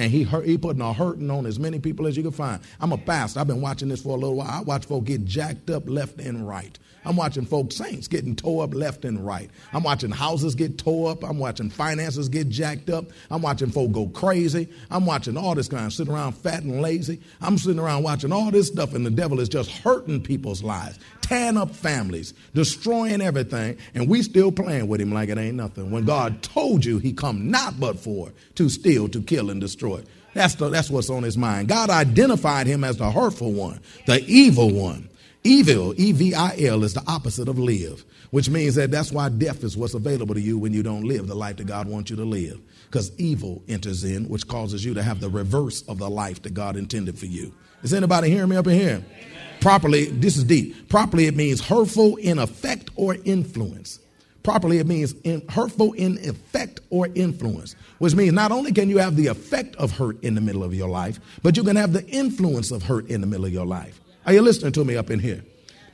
And 0.00 0.10
he 0.10 0.22
hurt, 0.22 0.46
he 0.46 0.56
putting 0.56 0.80
a 0.80 0.94
hurting 0.94 1.30
on 1.30 1.44
as 1.44 1.58
many 1.58 1.78
people 1.78 2.06
as 2.06 2.16
you 2.16 2.22
can 2.22 2.32
find. 2.32 2.62
I'm 2.80 2.90
a 2.90 2.96
pastor. 2.96 3.38
I've 3.38 3.46
been 3.46 3.60
watching 3.60 3.90
this 3.90 4.00
for 4.00 4.16
a 4.16 4.18
little 4.18 4.36
while. 4.36 4.48
I 4.50 4.62
watch 4.62 4.86
folk 4.86 5.04
get 5.04 5.26
jacked 5.26 5.68
up 5.68 5.86
left 5.90 6.18
and 6.18 6.48
right. 6.48 6.78
I'm 7.04 7.16
watching 7.16 7.44
folks, 7.44 7.76
saints, 7.76 8.08
getting 8.08 8.34
tore 8.34 8.64
up 8.64 8.72
left 8.74 9.04
and 9.04 9.24
right. 9.26 9.50
I'm 9.74 9.82
watching 9.82 10.10
houses 10.10 10.54
get 10.54 10.78
tore 10.78 11.10
up. 11.10 11.22
I'm 11.22 11.38
watching 11.38 11.68
finances 11.68 12.30
get 12.30 12.48
jacked 12.48 12.88
up. 12.88 13.06
I'm 13.30 13.42
watching 13.42 13.70
folk 13.70 13.92
go 13.92 14.06
crazy. 14.08 14.70
I'm 14.90 15.04
watching 15.04 15.36
all 15.36 15.54
this 15.54 15.68
kind 15.68 15.84
of 15.84 15.92
sitting 15.92 16.14
around 16.14 16.32
fat 16.32 16.62
and 16.62 16.80
lazy. 16.80 17.20
I'm 17.42 17.58
sitting 17.58 17.78
around 17.78 18.02
watching 18.02 18.32
all 18.32 18.50
this 18.50 18.68
stuff, 18.68 18.94
and 18.94 19.04
the 19.04 19.10
devil 19.10 19.38
is 19.38 19.50
just 19.50 19.70
hurting 19.70 20.22
people's 20.22 20.62
lives, 20.62 20.98
tearing 21.30 21.56
up 21.56 21.70
families, 21.70 22.34
destroying 22.54 23.20
everything, 23.20 23.78
and 23.94 24.08
we 24.08 24.20
still 24.20 24.50
playing 24.50 24.88
with 24.88 25.00
him 25.00 25.12
like 25.12 25.28
it 25.28 25.38
ain't 25.38 25.54
nothing. 25.54 25.92
When 25.92 26.04
God 26.04 26.42
told 26.42 26.84
you 26.84 26.98
he 26.98 27.12
come 27.12 27.52
not 27.52 27.78
but 27.78 28.00
for 28.00 28.32
to 28.56 28.68
steal, 28.68 29.08
to 29.10 29.22
kill, 29.22 29.48
and 29.48 29.60
destroy. 29.60 30.02
That's, 30.34 30.56
the, 30.56 30.68
that's 30.68 30.90
what's 30.90 31.08
on 31.08 31.22
his 31.22 31.38
mind. 31.38 31.68
God 31.68 31.88
identified 31.88 32.66
him 32.66 32.82
as 32.82 32.96
the 32.96 33.12
hurtful 33.12 33.52
one, 33.52 33.80
the 34.06 34.24
evil 34.26 34.70
one. 34.72 35.08
Evil, 35.42 35.94
E 35.98 36.12
V 36.12 36.34
I 36.34 36.54
L, 36.64 36.84
is 36.84 36.92
the 36.92 37.02
opposite 37.06 37.48
of 37.48 37.58
live, 37.58 38.04
which 38.30 38.50
means 38.50 38.74
that 38.74 38.90
that's 38.90 39.10
why 39.10 39.30
death 39.30 39.64
is 39.64 39.74
what's 39.74 39.94
available 39.94 40.34
to 40.34 40.40
you 40.40 40.58
when 40.58 40.74
you 40.74 40.82
don't 40.82 41.04
live 41.04 41.28
the 41.28 41.34
life 41.34 41.56
that 41.56 41.66
God 41.66 41.88
wants 41.88 42.10
you 42.10 42.16
to 42.16 42.24
live. 42.24 42.60
Because 42.86 43.10
evil 43.18 43.62
enters 43.66 44.04
in, 44.04 44.28
which 44.28 44.46
causes 44.46 44.84
you 44.84 44.92
to 44.92 45.02
have 45.02 45.20
the 45.20 45.30
reverse 45.30 45.80
of 45.88 45.96
the 45.96 46.10
life 46.10 46.42
that 46.42 46.52
God 46.52 46.76
intended 46.76 47.18
for 47.18 47.24
you. 47.24 47.54
Is 47.82 47.94
anybody 47.94 48.28
hearing 48.28 48.50
me 48.50 48.56
up 48.56 48.66
in 48.66 48.74
here? 48.74 49.02
Amen. 49.06 49.49
Properly, 49.60 50.06
this 50.06 50.36
is 50.36 50.44
deep. 50.44 50.88
Properly, 50.88 51.26
it 51.26 51.36
means 51.36 51.60
hurtful 51.60 52.16
in 52.16 52.38
effect 52.38 52.90
or 52.96 53.16
influence. 53.24 54.00
Properly, 54.42 54.78
it 54.78 54.86
means 54.86 55.14
in, 55.22 55.46
hurtful 55.48 55.92
in 55.92 56.16
effect 56.26 56.80
or 56.88 57.08
influence, 57.14 57.76
which 57.98 58.14
means 58.14 58.32
not 58.32 58.52
only 58.52 58.72
can 58.72 58.88
you 58.88 58.96
have 58.96 59.16
the 59.16 59.26
effect 59.26 59.76
of 59.76 59.92
hurt 59.92 60.22
in 60.22 60.34
the 60.34 60.40
middle 60.40 60.64
of 60.64 60.74
your 60.74 60.88
life, 60.88 61.20
but 61.42 61.58
you 61.58 61.62
can 61.62 61.76
have 61.76 61.92
the 61.92 62.06
influence 62.06 62.70
of 62.70 62.82
hurt 62.82 63.08
in 63.08 63.20
the 63.20 63.26
middle 63.26 63.44
of 63.44 63.52
your 63.52 63.66
life. 63.66 64.00
Are 64.24 64.32
you 64.32 64.40
listening 64.40 64.72
to 64.72 64.84
me 64.84 64.96
up 64.96 65.10
in 65.10 65.18
here? 65.18 65.44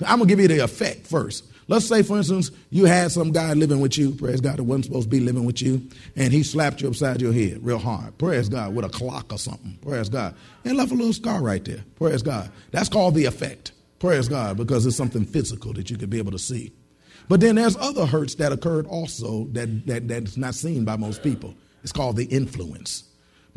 I'm 0.01 0.19
going 0.19 0.29
to 0.29 0.37
give 0.37 0.41
you 0.41 0.49
the 0.49 0.63
effect 0.63 1.07
first. 1.07 1.45
Let's 1.69 1.87
say, 1.87 2.03
for 2.03 2.17
instance, 2.17 2.53
you 2.71 2.85
had 2.85 3.11
some 3.11 3.33
guy 3.33 3.53
living 3.55 3.81
with 3.81 3.99
you, 3.99 4.13
praise 4.13 4.41
God, 4.41 4.59
that 4.59 4.63
wasn't 4.63 4.85
supposed 4.85 5.11
to 5.11 5.17
be 5.17 5.21
living 5.21 5.45
with 5.45 5.61
you, 5.61 5.83
and 6.15 6.33
he 6.33 6.45
slapped 6.45 6.81
you 6.81 6.89
upside 6.89 7.21
your 7.21 7.33
head 7.33 7.59
real 7.65 7.79
hard, 7.79 8.17
praise 8.19 8.49
God, 8.49 8.75
with 8.75 8.85
a 8.85 8.89
clock 8.89 9.33
or 9.33 9.39
something, 9.39 9.77
praise 9.83 10.09
God, 10.09 10.37
and 10.65 10.77
left 10.77 10.93
a 10.93 10.95
little 10.95 11.13
scar 11.13 11.43
right 11.43 11.65
there, 11.65 11.85
praise 11.97 12.23
God. 12.23 12.51
That's 12.71 12.89
called 12.89 13.15
the 13.15 13.25
effect, 13.25 13.73
praise 13.99 14.29
God, 14.29 14.57
because 14.57 14.87
it's 14.87 14.97
something 14.97 15.25
physical 15.25 15.73
that 15.73 15.91
you 15.91 15.97
could 15.97 16.11
be 16.11 16.19
able 16.19 16.33
to 16.33 16.39
see. 16.39 16.73
But 17.29 17.41
then 17.41 17.57
there's 17.57 17.77
other 17.77 18.07
hurts 18.07 18.37
that 18.37 18.53
occurred 18.53 18.87
also 18.87 19.47
that, 19.47 19.87
that 19.87 20.07
that's 20.07 20.37
not 20.37 20.55
seen 20.55 20.85
by 20.85 20.97
most 20.97 21.25
people. 21.25 21.55
It's 21.83 21.91
called 21.91 22.17
the 22.17 22.27
influence 22.27 23.03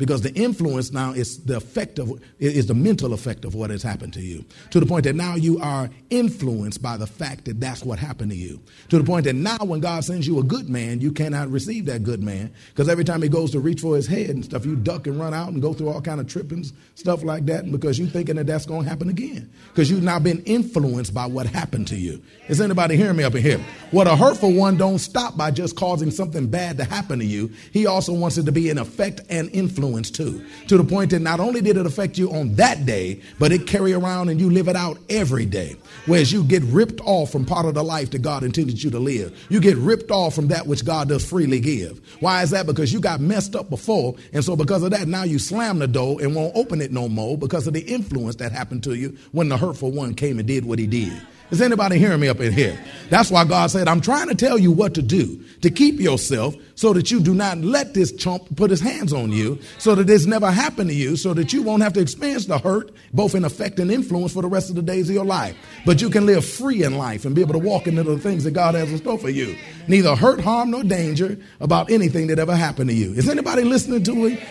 because 0.00 0.22
the 0.22 0.32
influence 0.32 0.92
now 0.92 1.12
is 1.12 1.44
the 1.44 1.58
effect 1.58 1.98
of 1.98 2.10
is 2.38 2.66
the 2.66 2.74
mental 2.74 3.12
effect 3.12 3.44
of 3.44 3.54
what 3.54 3.68
has 3.68 3.82
happened 3.82 4.14
to 4.14 4.22
you. 4.22 4.42
To 4.70 4.80
the 4.80 4.86
point 4.86 5.04
that 5.04 5.14
now 5.14 5.34
you 5.34 5.60
are 5.60 5.90
influenced 6.08 6.80
by 6.80 6.96
the 6.96 7.06
fact 7.06 7.44
that 7.44 7.60
that's 7.60 7.84
what 7.84 7.98
happened 7.98 8.30
to 8.30 8.36
you. 8.36 8.62
To 8.88 8.96
the 8.96 9.04
point 9.04 9.26
that 9.26 9.34
now 9.34 9.58
when 9.58 9.80
god 9.80 10.02
sends 10.02 10.26
you 10.26 10.38
a 10.38 10.42
good 10.42 10.70
man 10.70 11.02
you 11.02 11.12
cannot 11.12 11.50
receive 11.50 11.84
that 11.86 12.02
good 12.02 12.22
man. 12.22 12.50
Because 12.70 12.88
every 12.88 13.04
time 13.04 13.20
he 13.20 13.28
goes 13.28 13.50
to 13.50 13.60
reach 13.60 13.82
for 13.82 13.94
his 13.94 14.06
head 14.06 14.30
and 14.30 14.42
stuff 14.42 14.64
you 14.64 14.74
duck 14.74 15.06
and 15.06 15.20
run 15.20 15.34
out 15.34 15.50
and 15.50 15.60
go 15.60 15.74
through 15.74 15.90
all 15.90 16.00
kind 16.00 16.18
of 16.18 16.26
trippings 16.26 16.72
stuff 16.94 17.22
like 17.22 17.44
that 17.46 17.70
because 17.70 17.98
you're 17.98 18.08
thinking 18.08 18.36
that 18.36 18.46
that's 18.46 18.64
going 18.64 18.84
to 18.84 18.88
happen 18.88 19.10
again. 19.10 19.52
Because 19.68 19.90
you've 19.90 20.02
now 20.02 20.18
been 20.18 20.42
influenced 20.44 21.12
by 21.12 21.26
what 21.26 21.44
happened 21.46 21.88
to 21.88 21.96
you. 21.96 22.22
Is 22.48 22.62
anybody 22.62 22.96
hearing 22.96 23.16
me 23.16 23.24
up 23.24 23.34
in 23.34 23.42
here? 23.42 23.60
What 23.90 24.06
a 24.06 24.16
hurtful 24.16 24.54
one 24.54 24.78
don't 24.78 24.98
stop 24.98 25.36
by 25.36 25.50
just 25.50 25.76
causing 25.76 26.10
something 26.10 26.46
bad 26.46 26.78
to 26.78 26.84
happen 26.84 27.18
to 27.18 27.24
you. 27.26 27.50
He 27.70 27.84
also 27.86 28.14
wants 28.14 28.38
it 28.38 28.46
to 28.46 28.52
be 28.52 28.70
an 28.70 28.78
effect 28.78 29.20
and 29.28 29.50
influence 29.50 29.89
influence 29.90 30.10
too, 30.10 30.44
to 30.68 30.76
the 30.76 30.84
point 30.84 31.10
that 31.10 31.20
not 31.20 31.40
only 31.40 31.60
did 31.60 31.76
it 31.76 31.86
affect 31.86 32.16
you 32.16 32.30
on 32.32 32.54
that 32.54 32.86
day, 32.86 33.20
but 33.38 33.52
it 33.52 33.66
carry 33.66 33.92
around 33.92 34.28
and 34.28 34.40
you 34.40 34.50
live 34.50 34.68
it 34.68 34.76
out 34.76 34.98
every 35.08 35.46
day. 35.46 35.76
Whereas 36.06 36.32
you 36.32 36.44
get 36.44 36.62
ripped 36.64 37.00
off 37.04 37.32
from 37.32 37.44
part 37.44 37.66
of 37.66 37.74
the 37.74 37.82
life 37.82 38.10
that 38.10 38.22
God 38.22 38.42
intended 38.42 38.82
you 38.82 38.90
to 38.90 38.98
live. 38.98 39.36
You 39.48 39.60
get 39.60 39.76
ripped 39.76 40.10
off 40.10 40.34
from 40.34 40.48
that 40.48 40.66
which 40.66 40.84
God 40.84 41.08
does 41.08 41.28
freely 41.28 41.60
give. 41.60 42.00
Why 42.20 42.42
is 42.42 42.50
that? 42.50 42.66
Because 42.66 42.92
you 42.92 43.00
got 43.00 43.20
messed 43.20 43.56
up 43.56 43.70
before, 43.70 44.14
and 44.32 44.44
so 44.44 44.56
because 44.56 44.82
of 44.82 44.90
that, 44.92 45.08
now 45.08 45.24
you 45.24 45.38
slam 45.38 45.78
the 45.78 45.88
door 45.88 46.20
and 46.20 46.34
won't 46.34 46.56
open 46.56 46.80
it 46.80 46.92
no 46.92 47.08
more 47.08 47.36
because 47.36 47.66
of 47.66 47.74
the 47.74 47.80
influence 47.80 48.36
that 48.36 48.52
happened 48.52 48.84
to 48.84 48.94
you 48.94 49.16
when 49.32 49.48
the 49.48 49.56
hurtful 49.56 49.90
one 49.90 50.14
came 50.14 50.38
and 50.38 50.46
did 50.46 50.64
what 50.64 50.78
he 50.78 50.86
did. 50.86 51.20
Is 51.50 51.60
anybody 51.60 51.98
hearing 51.98 52.20
me 52.20 52.28
up 52.28 52.40
in 52.40 52.52
here? 52.52 52.78
That's 53.08 53.30
why 53.30 53.44
God 53.44 53.72
said, 53.72 53.88
I'm 53.88 54.00
trying 54.00 54.28
to 54.28 54.36
tell 54.36 54.56
you 54.56 54.70
what 54.70 54.94
to 54.94 55.02
do 55.02 55.44
to 55.62 55.70
keep 55.70 55.98
yourself 55.98 56.54
so 56.76 56.92
that 56.92 57.10
you 57.10 57.20
do 57.20 57.34
not 57.34 57.58
let 57.58 57.92
this 57.92 58.12
chump 58.12 58.56
put 58.56 58.70
his 58.70 58.80
hands 58.80 59.12
on 59.12 59.32
you, 59.32 59.58
so 59.78 59.94
that 59.94 60.06
this 60.06 60.26
never 60.26 60.50
happen 60.50 60.86
to 60.86 60.94
you, 60.94 61.16
so 61.16 61.34
that 61.34 61.52
you 61.52 61.62
won't 61.62 61.82
have 61.82 61.92
to 61.94 62.00
experience 62.00 62.46
the 62.46 62.58
hurt, 62.58 62.92
both 63.12 63.34
in 63.34 63.44
effect 63.44 63.78
and 63.80 63.90
influence 63.90 64.32
for 64.32 64.42
the 64.42 64.48
rest 64.48 64.70
of 64.70 64.76
the 64.76 64.82
days 64.82 65.08
of 65.08 65.14
your 65.14 65.24
life. 65.24 65.56
But 65.84 66.00
you 66.00 66.08
can 66.08 66.24
live 66.24 66.44
free 66.44 66.84
in 66.84 66.96
life 66.96 67.24
and 67.24 67.34
be 67.34 67.40
able 67.40 67.54
to 67.54 67.58
walk 67.58 67.86
into 67.86 68.04
the 68.04 68.18
things 68.18 68.44
that 68.44 68.52
God 68.52 68.74
has 68.74 68.90
in 68.90 68.98
store 68.98 69.18
for 69.18 69.28
you. 69.28 69.56
Neither 69.88 70.14
hurt, 70.14 70.40
harm, 70.40 70.70
nor 70.70 70.84
danger 70.84 71.36
about 71.58 71.90
anything 71.90 72.28
that 72.28 72.38
ever 72.38 72.54
happened 72.54 72.90
to 72.90 72.96
you. 72.96 73.12
Is 73.12 73.28
anybody 73.28 73.64
listening 73.64 74.04
to 74.04 74.14
me? 74.14 74.42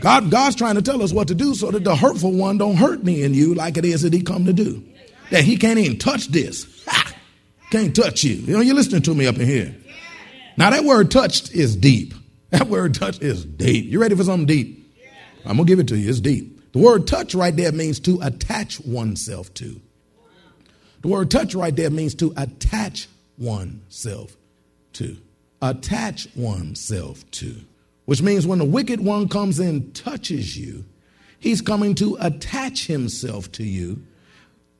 God, 0.00 0.30
God's 0.30 0.56
trying 0.56 0.74
to 0.74 0.82
tell 0.82 1.02
us 1.02 1.12
what 1.12 1.28
to 1.28 1.34
do 1.34 1.54
so 1.54 1.70
that 1.70 1.84
the 1.84 1.96
hurtful 1.96 2.32
one 2.32 2.58
don't 2.58 2.76
hurt 2.76 3.04
me 3.04 3.22
and 3.22 3.34
you 3.34 3.54
like 3.54 3.78
it 3.78 3.84
is 3.84 4.02
that 4.02 4.12
he 4.12 4.20
come 4.20 4.44
to 4.44 4.52
do 4.52 4.84
that 5.30 5.44
he 5.44 5.56
can't 5.56 5.78
even 5.78 5.98
touch 5.98 6.28
this. 6.28 6.84
Ha! 6.86 7.14
Can't 7.70 7.94
touch 7.94 8.24
you. 8.24 8.34
You 8.34 8.54
know, 8.54 8.60
you're 8.60 8.74
listening 8.74 9.02
to 9.02 9.14
me 9.14 9.26
up 9.26 9.36
in 9.36 9.46
here. 9.46 9.74
Now, 10.56 10.70
that 10.70 10.84
word 10.84 11.10
touched 11.10 11.52
is 11.52 11.76
deep. 11.76 12.14
That 12.50 12.68
word 12.68 12.94
touch 12.94 13.20
is 13.20 13.44
deep. 13.44 13.86
You 13.86 14.00
ready 14.00 14.14
for 14.14 14.22
something 14.22 14.46
deep? 14.46 14.94
I'm 15.44 15.56
going 15.56 15.66
to 15.66 15.72
give 15.72 15.80
it 15.80 15.88
to 15.88 15.96
you. 15.96 16.08
It's 16.08 16.20
deep. 16.20 16.72
The 16.72 16.78
word 16.78 17.08
touch 17.08 17.34
right 17.34 17.54
there 17.54 17.72
means 17.72 17.98
to 18.00 18.20
attach 18.22 18.80
oneself 18.80 19.52
to. 19.54 19.80
The 21.02 21.08
word 21.08 21.32
touch 21.32 21.56
right 21.56 21.74
there 21.74 21.90
means 21.90 22.14
to 22.16 22.32
attach 22.36 23.08
oneself 23.38 24.36
to. 24.92 25.16
Attach 25.60 26.28
oneself 26.36 27.28
to. 27.32 27.56
Which 28.04 28.22
means 28.22 28.46
when 28.46 28.60
the 28.60 28.64
wicked 28.64 29.00
one 29.00 29.28
comes 29.28 29.58
and 29.58 29.92
touches 29.94 30.56
you, 30.56 30.84
he's 31.40 31.60
coming 31.60 31.96
to 31.96 32.16
attach 32.20 32.86
himself 32.86 33.50
to 33.52 33.64
you 33.64 34.04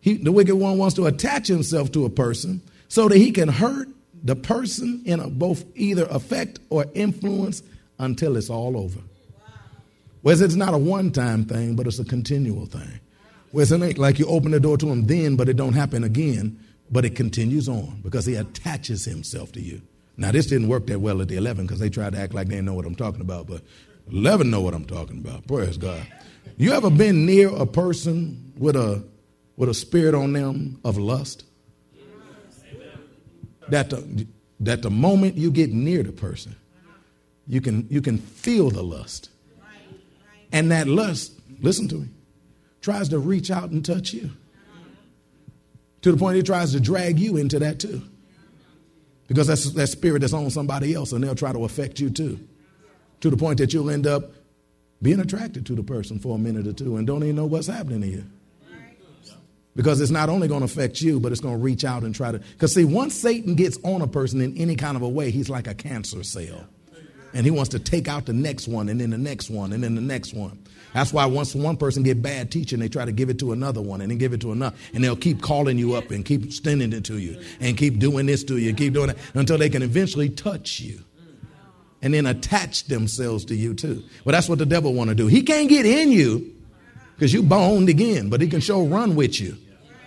he, 0.05 0.19
the 0.19 0.33
wicked 0.33 0.57
one 0.57 0.77
wants 0.77 0.97
to 0.97 1.07
attach 1.07 1.47
himself 1.47 1.91
to 1.93 2.05
a 2.05 2.11
person 2.11 2.61
so 2.89 3.09
that 3.09 3.17
he 3.17 3.33
can 3.33 3.49
hurt 3.49 3.89
the 4.23 4.37
person 4.37 5.01
in 5.07 5.19
a, 5.19 5.31
both 5.31 5.65
either 5.75 6.05
effect 6.11 6.59
or 6.69 6.85
influence 6.93 7.63
until 7.99 8.37
it's 8.37 8.51
all 8.51 8.77
over. 8.77 9.01
Whereas 10.21 10.43
it's 10.43 10.57
not 10.57 10.75
a 10.75 10.79
one 10.79 11.11
time 11.11 11.47
thing, 11.47 11.75
but 11.75 11.87
it's 11.87 11.99
a 11.99 12.05
continual 12.05 12.67
thing. 12.67 13.01
Whereas 13.53 13.73
it 13.73 13.81
ain't 13.81 13.97
like 13.97 14.19
you 14.19 14.27
open 14.27 14.51
the 14.51 14.61
door 14.61 14.77
to 14.77 14.91
him 14.91 15.07
then, 15.07 15.37
but 15.37 15.49
it 15.49 15.57
don't 15.57 15.73
happen 15.73 16.05
again, 16.05 16.61
but 16.91 17.07
it 17.07 17.17
continues 17.17 17.67
on 17.67 18.03
because 18.03 18.27
he 18.27 18.35
attaches 18.35 19.07
himself 19.07 19.53
to 19.53 19.61
you. 19.63 19.81
Now, 20.19 20.33
this 20.33 20.49
didn't 20.49 20.69
work 20.69 20.87
that 20.89 21.01
well 21.01 21.23
at 21.23 21.29
the 21.29 21.37
11 21.37 21.65
because 21.65 21.81
they 21.81 21.89
tried 21.89 22.13
to 22.13 22.19
act 22.19 22.35
like 22.35 22.49
they 22.49 22.61
know 22.61 22.75
what 22.75 22.85
I'm 22.85 22.95
talking 22.95 23.23
about, 23.23 23.47
but 23.47 23.63
11 24.13 24.51
know 24.51 24.61
what 24.61 24.75
I'm 24.75 24.85
talking 24.85 25.17
about. 25.17 25.47
Praise 25.47 25.79
God. 25.79 26.07
You 26.59 26.73
ever 26.73 26.91
been 26.91 27.25
near 27.25 27.49
a 27.49 27.65
person 27.65 28.53
with 28.59 28.77
a 28.77 29.03
with 29.57 29.69
a 29.69 29.75
spirit 29.75 30.15
on 30.15 30.33
them 30.33 30.81
of 30.85 30.99
lust. 30.99 31.45
That 33.69 33.91
the, 33.91 34.27
that 34.61 34.83
the 34.83 34.91
moment 34.91 35.37
you 35.37 35.51
get 35.51 35.73
near 35.73 36.03
the 36.03 36.13
person, 36.13 36.55
you 37.47 37.61
can, 37.61 37.87
you 37.89 38.03
can 38.03 38.19
feel 38.19 38.71
the 38.71 38.83
lust. 38.83 39.31
And 40.53 40.71
that 40.71 40.87
lust 40.87 41.33
listen 41.61 41.89
to 41.89 41.97
me, 41.97 42.09
tries 42.81 43.09
to 43.09 43.19
reach 43.19 43.51
out 43.51 43.71
and 43.71 43.85
touch 43.85 44.13
you. 44.13 44.31
To 46.03 46.13
the 46.13 46.19
point 46.19 46.37
he 46.37 46.43
tries 46.43 46.73
to 46.73 46.81
drag 46.81 47.19
you 47.19 47.39
into 47.39 47.59
that 47.59 47.81
too. 47.81 48.03
Because 49.27 49.47
that's 49.47 49.73
that 49.73 49.87
spirit 49.87 50.21
that's 50.21 50.35
on 50.35 50.51
somebody 50.51 50.93
else 50.93 51.13
and 51.13 51.25
they'll 51.25 51.35
try 51.35 51.53
to 51.53 51.65
affect 51.65 51.99
you 51.99 52.11
too. 52.11 52.39
To 53.21 53.31
the 53.31 53.39
point 53.39 53.59
that 53.59 53.73
you'll 53.73 53.89
end 53.89 54.07
up 54.07 54.33
being 55.01 55.21
attracted 55.21 55.65
to 55.67 55.75
the 55.75 55.83
person 55.83 56.19
for 56.19 56.35
a 56.37 56.39
minute 56.39 56.67
or 56.67 56.75
two 56.75 56.97
and 56.97 57.07
don't 57.07 57.23
even 57.23 57.37
know 57.37 57.47
what's 57.47 57.69
happening 57.69 58.03
to 58.03 58.07
you. 58.07 58.25
Because 59.77 60.01
it's 60.01 60.11
not 60.11 60.29
only 60.29 60.47
going 60.47 60.61
to 60.61 60.67
affect 60.67 61.01
you, 61.01 61.19
but 61.19 61.33
it's 61.33 61.41
going 61.41 61.57
to 61.57 61.63
reach 61.63 61.85
out 61.85 62.05
and 62.05 62.15
try 62.15 62.31
to. 62.31 62.39
Because, 62.39 62.75
see, 62.75 62.85
once 62.85 63.15
Satan 63.15 63.57
gets 63.57 63.77
on 63.83 64.03
a 64.03 64.07
person 64.07 64.41
in 64.41 64.57
any 64.57 64.77
kind 64.77 64.97
of 64.97 65.03
a 65.03 65.09
way, 65.09 65.31
he's 65.31 65.51
like 65.51 65.67
a 65.67 65.75
cancer 65.75 66.23
cell. 66.23 66.67
And 67.33 67.45
he 67.45 67.51
wants 67.51 67.71
to 67.71 67.81
take 67.81 68.07
out 68.07 68.27
the 68.27 68.33
next 68.33 68.69
one, 68.69 68.89
and 68.89 69.01
then 69.01 69.11
the 69.11 69.19
next 69.19 69.51
one, 69.51 69.73
and 69.73 69.83
then 69.83 69.97
the 69.97 70.01
next 70.01 70.33
one. 70.33 70.61
That's 70.93 71.13
why 71.13 71.27
once 71.27 71.57
one 71.57 71.77
person 71.77 72.05
get 72.05 72.23
bad 72.23 72.53
teaching, 72.53 72.79
they 72.79 72.89
try 72.89 73.05
to 73.05 73.11
give 73.11 73.29
it 73.29 73.41
to 73.41 73.51
another 73.51 73.83
one, 73.83 74.01
and 74.01 74.13
then 74.13 74.19
give 74.19 74.33
it 74.33 74.41
to 74.43 74.53
another, 74.53 74.77
and 74.95 75.03
they'll 75.03 75.17
keep 75.17 75.43
calling 75.43 75.77
you 75.77 75.95
up 75.95 76.13
and 76.13 76.25
keep 76.25 76.53
sending 76.53 76.93
it 76.93 77.05
to 77.07 77.19
you, 77.19 77.43
and 77.59 77.77
keep 77.77 77.99
doing 77.99 78.27
this 78.27 78.45
to 78.45 78.59
you, 78.59 78.69
and 78.69 78.79
keep 78.79 78.93
doing 78.93 79.11
it 79.11 79.19
until 79.35 79.59
they 79.59 79.69
can 79.69 79.83
eventually 79.83 80.29
touch 80.29 80.79
you, 80.79 81.01
and 82.01 82.15
then 82.15 82.27
attach 82.27 82.85
themselves 82.85 83.45
to 83.47 83.57
you 83.57 83.75
too. 83.75 84.05
Well, 84.25 84.35
that's 84.35 84.49
what 84.49 84.61
the 84.61 84.67
devil 84.67 84.95
want 84.95 85.09
to 85.09 85.17
do. 85.17 85.27
He 85.27 85.43
can't 85.43 85.69
get 85.69 85.85
in 85.85 86.13
you 86.13 86.55
because 87.17 87.33
you 87.33 87.43
boned 87.43 87.89
again, 87.89 88.29
but 88.29 88.41
he 88.41 88.47
can 88.47 88.61
show 88.61 88.87
run 88.87 89.17
with 89.17 89.41
you 89.41 89.59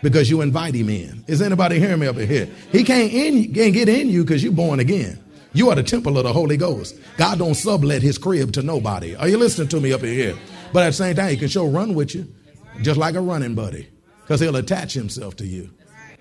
because 0.09 0.29
you 0.29 0.39
invite 0.39 0.73
him 0.73 0.87
in. 0.87 1.21
Is 1.27 1.41
anybody 1.41 1.79
hearing 1.79 1.99
me 1.99 2.07
up 2.07 2.15
in 2.15 2.29
here? 2.29 2.47
He 2.71 2.85
can't, 2.85 3.11
in, 3.11 3.53
can't 3.53 3.73
get 3.73 3.89
in 3.89 4.07
you 4.07 4.23
because 4.23 4.41
you're 4.41 4.53
born 4.53 4.79
again. 4.79 5.21
You 5.51 5.69
are 5.69 5.75
the 5.75 5.83
temple 5.83 6.17
of 6.17 6.23
the 6.23 6.31
Holy 6.31 6.55
Ghost. 6.55 6.95
God 7.17 7.39
don't 7.39 7.55
sublet 7.55 8.01
his 8.01 8.17
crib 8.17 8.53
to 8.53 8.61
nobody. 8.61 9.17
Are 9.17 9.27
you 9.27 9.37
listening 9.37 9.67
to 9.67 9.81
me 9.81 9.91
up 9.91 10.03
in 10.03 10.13
here? 10.13 10.37
But 10.71 10.83
at 10.83 10.89
the 10.91 10.93
same 10.93 11.15
time, 11.17 11.29
he 11.29 11.35
can 11.35 11.49
show 11.49 11.67
run 11.67 11.93
with 11.93 12.15
you, 12.15 12.25
just 12.83 12.97
like 12.97 13.15
a 13.15 13.21
running 13.21 13.53
buddy, 13.53 13.89
because 14.21 14.39
he'll 14.39 14.55
attach 14.55 14.93
himself 14.93 15.35
to 15.37 15.45
you. 15.45 15.71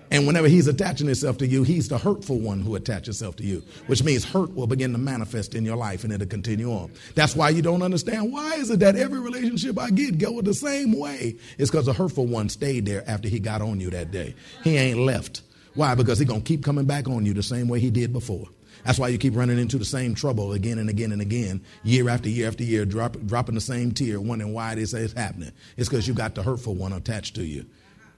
And 0.09 0.25
whenever 0.25 0.47
he's 0.47 0.67
attaching 0.67 1.07
himself 1.07 1.37
to 1.39 1.47
you, 1.47 1.63
he's 1.63 1.89
the 1.89 1.97
hurtful 1.97 2.39
one 2.39 2.61
who 2.61 2.75
attaches 2.75 3.19
himself 3.19 3.35
to 3.37 3.43
you, 3.43 3.61
which 3.87 4.03
means 4.03 4.23
hurt 4.23 4.53
will 4.55 4.67
begin 4.67 4.91
to 4.93 4.97
manifest 4.97 5.53
in 5.53 5.65
your 5.65 5.75
life 5.75 6.03
and 6.03 6.13
it'll 6.13 6.27
continue 6.27 6.71
on. 6.71 6.91
That's 7.15 7.35
why 7.35 7.49
you 7.49 7.61
don't 7.61 7.81
understand 7.81 8.31
why 8.31 8.55
is 8.55 8.69
it 8.69 8.79
that 8.79 8.95
every 8.95 9.19
relationship 9.19 9.77
I 9.77 9.89
get 9.89 10.17
go 10.17 10.41
the 10.41 10.53
same 10.53 10.97
way? 10.97 11.35
It's 11.57 11.69
because 11.69 11.85
the 11.85 11.93
hurtful 11.93 12.25
one 12.25 12.49
stayed 12.49 12.85
there 12.85 13.03
after 13.09 13.27
he 13.27 13.39
got 13.39 13.61
on 13.61 13.79
you 13.79 13.89
that 13.89 14.11
day. 14.11 14.35
He 14.63 14.77
ain't 14.77 14.99
left. 14.99 15.41
Why? 15.73 15.93
Because 15.93 16.19
he's 16.19 16.27
going 16.27 16.41
to 16.41 16.47
keep 16.47 16.63
coming 16.63 16.85
back 16.85 17.07
on 17.07 17.25
you 17.25 17.33
the 17.33 17.43
same 17.43 17.67
way 17.67 17.79
he 17.79 17.89
did 17.91 18.13
before. 18.13 18.47
That's 18.85 18.99
why 18.99 19.09
you 19.09 19.17
keep 19.17 19.35
running 19.35 19.59
into 19.59 19.77
the 19.77 19.85
same 19.85 20.15
trouble 20.15 20.53
again 20.53 20.79
and 20.79 20.89
again 20.89 21.11
and 21.11 21.21
again, 21.21 21.61
year 21.83 22.07
after 22.09 22.29
year 22.29 22.47
after 22.47 22.63
year, 22.63 22.85
drop, 22.85 23.17
dropping 23.25 23.55
the 23.55 23.61
same 23.61 23.91
tear, 23.91 24.21
wondering 24.21 24.53
why 24.53 24.71
it 24.71 24.77
is 24.79 24.93
happening. 25.13 25.51
It's 25.75 25.89
because 25.89 26.07
you 26.07 26.13
got 26.13 26.35
the 26.35 26.43
hurtful 26.43 26.75
one 26.75 26.93
attached 26.93 27.35
to 27.35 27.43
you. 27.43 27.65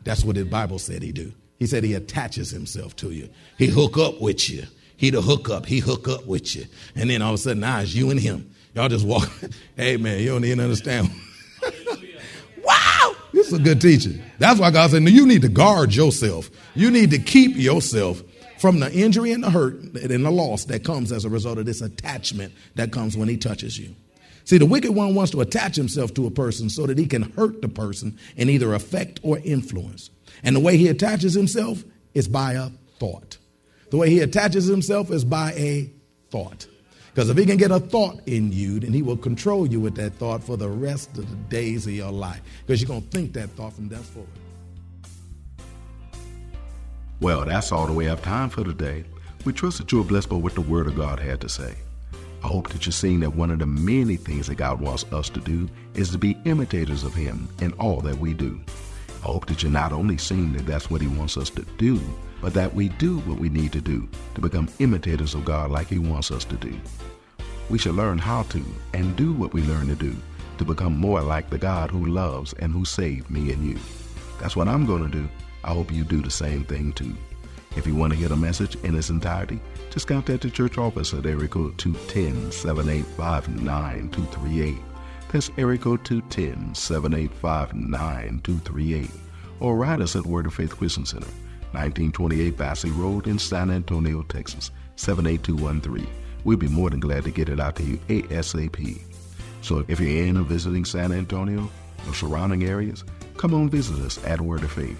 That's 0.03 0.23
what 0.23 0.35
the 0.35 0.43
Bible 0.43 0.77
said 0.77 1.01
he 1.01 1.11
do. 1.11 1.33
He 1.59 1.67
said 1.67 1.83
he 1.83 1.93
attaches 1.93 2.49
himself 2.49 2.95
to 2.97 3.11
you. 3.11 3.29
He 3.57 3.67
hook 3.67 3.97
up 3.97 4.21
with 4.21 4.49
you. 4.49 4.63
He 4.95 5.09
the 5.09 5.21
hook 5.21 5.49
up. 5.49 5.65
He 5.65 5.79
hook 5.79 6.07
up 6.07 6.25
with 6.25 6.55
you. 6.55 6.65
And 6.95 7.09
then 7.09 7.21
all 7.21 7.33
of 7.33 7.35
a 7.35 7.37
sudden 7.37 7.59
now 7.59 7.81
it's 7.81 7.93
you 7.93 8.09
and 8.09 8.19
him. 8.19 8.49
Y'all 8.73 8.87
just 8.87 9.05
walk. 9.05 9.29
hey 9.75 9.97
man, 9.97 10.19
you 10.19 10.29
don't 10.29 10.45
even 10.45 10.61
understand. 10.61 11.09
wow! 12.63 13.15
This 13.33 13.47
is 13.47 13.53
a 13.53 13.59
good 13.59 13.81
teaching. 13.81 14.21
That's 14.39 14.59
why 14.59 14.71
God 14.71 14.89
said, 14.91 15.03
you 15.03 15.25
need 15.25 15.41
to 15.41 15.49
guard 15.49 15.93
yourself. 15.93 16.49
You 16.75 16.89
need 16.89 17.11
to 17.11 17.19
keep 17.19 17.57
yourself 17.57 18.23
from 18.57 18.79
the 18.79 18.91
injury 18.91 19.31
and 19.31 19.43
the 19.43 19.49
hurt 19.49 19.75
and 19.75 20.25
the 20.25 20.31
loss 20.31 20.65
that 20.65 20.83
comes 20.83 21.11
as 21.11 21.25
a 21.25 21.29
result 21.29 21.57
of 21.57 21.65
this 21.65 21.81
attachment 21.81 22.53
that 22.75 22.91
comes 22.91 23.17
when 23.17 23.27
he 23.27 23.37
touches 23.37 23.77
you. 23.77 23.95
See, 24.49 24.57
the 24.57 24.65
wicked 24.65 24.95
one 24.95 25.13
wants 25.13 25.31
to 25.33 25.41
attach 25.41 25.75
himself 25.75 26.15
to 26.15 26.25
a 26.25 26.31
person 26.31 26.71
so 26.71 26.87
that 26.87 26.97
he 26.97 27.05
can 27.05 27.21
hurt 27.33 27.61
the 27.61 27.67
person 27.67 28.17
and 28.35 28.49
either 28.49 28.73
affect 28.73 29.19
or 29.21 29.37
influence. 29.43 30.09
And 30.41 30.55
the 30.55 30.59
way 30.59 30.75
he 30.75 30.87
attaches 30.87 31.35
himself 31.35 31.83
is 32.15 32.27
by 32.27 32.53
a 32.53 32.71
thought. 32.97 33.37
The 33.91 33.97
way 33.97 34.09
he 34.09 34.21
attaches 34.21 34.65
himself 34.65 35.11
is 35.11 35.23
by 35.23 35.51
a 35.51 35.93
thought. 36.31 36.65
Because 37.13 37.29
if 37.29 37.37
he 37.37 37.45
can 37.45 37.57
get 37.57 37.69
a 37.69 37.79
thought 37.79 38.21
in 38.25 38.51
you, 38.51 38.79
then 38.79 38.91
he 38.91 39.03
will 39.03 39.17
control 39.17 39.67
you 39.67 39.79
with 39.79 39.93
that 39.97 40.15
thought 40.15 40.43
for 40.43 40.57
the 40.57 40.67
rest 40.67 41.15
of 41.19 41.29
the 41.29 41.35
days 41.55 41.85
of 41.85 41.93
your 41.93 42.11
life. 42.11 42.41
Because 42.65 42.81
you're 42.81 42.87
going 42.87 43.03
to 43.03 43.07
think 43.09 43.33
that 43.33 43.51
thought 43.51 43.73
from 43.73 43.87
that 43.89 44.01
forward. 44.01 44.31
Well, 47.21 47.45
that's 47.45 47.71
all 47.71 47.85
the 47.85 47.93
way 47.93 48.07
I 48.07 48.09
have 48.09 48.23
time 48.23 48.49
for 48.49 48.63
today. 48.63 49.03
We 49.45 49.53
trust 49.53 49.77
that 49.77 49.91
you 49.91 50.01
are 50.01 50.03
blessed 50.03 50.29
by 50.29 50.37
what 50.37 50.55
the 50.55 50.61
Word 50.61 50.87
of 50.87 50.95
God 50.95 51.19
had 51.19 51.39
to 51.41 51.49
say. 51.49 51.75
I 52.43 52.47
hope 52.47 52.69
that 52.69 52.85
you're 52.85 52.93
seeing 52.93 53.19
that 53.19 53.35
one 53.35 53.51
of 53.51 53.59
the 53.59 53.65
many 53.65 54.15
things 54.15 54.47
that 54.47 54.55
God 54.55 54.79
wants 54.79 55.03
us 55.11 55.29
to 55.29 55.39
do 55.41 55.69
is 55.93 56.09
to 56.11 56.17
be 56.17 56.37
imitators 56.45 57.03
of 57.03 57.13
Him 57.13 57.49
in 57.61 57.73
all 57.73 57.99
that 58.01 58.17
we 58.17 58.33
do. 58.33 58.59
I 59.21 59.27
hope 59.27 59.47
that 59.47 59.61
you're 59.61 59.71
not 59.71 59.91
only 59.91 60.17
seeing 60.17 60.53
that 60.53 60.65
that's 60.65 60.89
what 60.89 61.01
He 61.01 61.07
wants 61.07 61.35
us 61.35 61.49
to 61.51 61.63
do, 61.77 61.99
but 62.41 62.53
that 62.53 62.73
we 62.73 62.89
do 62.89 63.19
what 63.19 63.39
we 63.39 63.49
need 63.49 63.73
to 63.73 63.81
do 63.81 64.07
to 64.35 64.41
become 64.41 64.69
imitators 64.79 65.33
of 65.33 65.43
God 65.43 65.69
like 65.69 65.87
He 65.87 65.99
wants 65.99 66.31
us 66.31 66.45
to 66.45 66.55
do. 66.55 66.73
We 67.69 67.77
should 67.77 67.95
learn 67.95 68.17
how 68.17 68.43
to 68.43 68.63
and 68.93 69.15
do 69.17 69.33
what 69.33 69.53
we 69.53 69.61
learn 69.63 69.87
to 69.87 69.95
do 69.95 70.15
to 70.57 70.65
become 70.65 70.97
more 70.97 71.21
like 71.21 71.49
the 71.49 71.57
God 71.57 71.91
who 71.91 72.05
loves 72.05 72.53
and 72.53 72.71
who 72.71 72.85
saved 72.85 73.29
me 73.29 73.51
and 73.51 73.63
you. 73.65 73.77
That's 74.39 74.55
what 74.55 74.67
I'm 74.69 74.85
going 74.85 75.03
to 75.03 75.17
do. 75.17 75.27
I 75.63 75.73
hope 75.73 75.91
you 75.91 76.05
do 76.05 76.21
the 76.21 76.31
same 76.31 76.63
thing 76.63 76.93
too. 76.93 77.15
If 77.75 77.85
you 77.85 77.95
want 77.95 78.13
to 78.13 78.19
hear 78.19 78.29
the 78.29 78.35
message 78.35 78.75
in 78.83 78.95
its 78.95 79.09
entirety, 79.09 79.59
just 79.91 80.07
contact 80.07 80.41
the 80.41 80.49
church 80.49 80.77
office 80.77 81.13
at 81.13 81.25
area 81.25 81.47
code 81.47 81.77
210 81.77 82.51
785 82.51 83.61
9238. 83.61 84.75
That's 85.31 85.51
area 85.57 85.77
code 85.77 86.03
210 86.03 86.73
785 86.73 87.75
9238. 87.75 89.11
Or 89.59 89.75
write 89.75 90.01
us 90.01 90.15
at 90.15 90.25
Word 90.25 90.47
of 90.47 90.53
Faith 90.53 90.75
Christian 90.75 91.05
Center, 91.05 91.27
1928 91.71 92.57
Basse 92.57 92.85
Road 92.85 93.27
in 93.27 93.37
San 93.37 93.69
Antonio, 93.69 94.23
Texas, 94.23 94.71
78213. 94.95 96.07
We'll 96.43 96.57
be 96.57 96.67
more 96.67 96.89
than 96.89 96.99
glad 96.99 97.25
to 97.25 97.31
get 97.31 97.49
it 97.49 97.59
out 97.59 97.75
to 97.75 97.83
you 97.83 97.97
ASAP. 98.07 99.01
So 99.61 99.85
if 99.87 99.99
you're 99.99 100.25
in 100.25 100.37
or 100.37 100.43
visiting 100.43 100.85
San 100.85 101.11
Antonio 101.11 101.69
or 102.07 102.13
surrounding 102.15 102.63
areas, 102.63 103.03
come 103.37 103.53
on 103.53 103.69
visit 103.69 103.99
us 103.99 104.23
at 104.25 104.41
Word 104.41 104.63
of 104.63 104.71
Faith. 104.71 104.99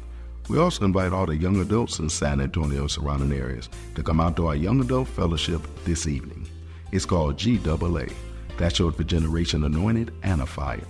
We 0.51 0.59
also 0.59 0.83
invite 0.83 1.13
all 1.13 1.25
the 1.25 1.37
young 1.37 1.61
adults 1.61 1.99
in 1.99 2.09
San 2.09 2.41
Antonio 2.41 2.85
surrounding 2.87 3.31
areas 3.31 3.69
to 3.95 4.03
come 4.03 4.19
out 4.19 4.35
to 4.35 4.47
our 4.47 4.55
Young 4.55 4.81
Adult 4.81 5.07
Fellowship 5.07 5.61
this 5.85 6.07
evening. 6.07 6.45
It's 6.91 7.05
called 7.05 7.41
GAA. 7.41 8.07
That's 8.57 8.75
short 8.75 8.97
for 8.97 9.05
Generation 9.05 9.63
Anointed 9.63 10.13
and 10.23 10.41
a 10.41 10.45
Fire. 10.45 10.83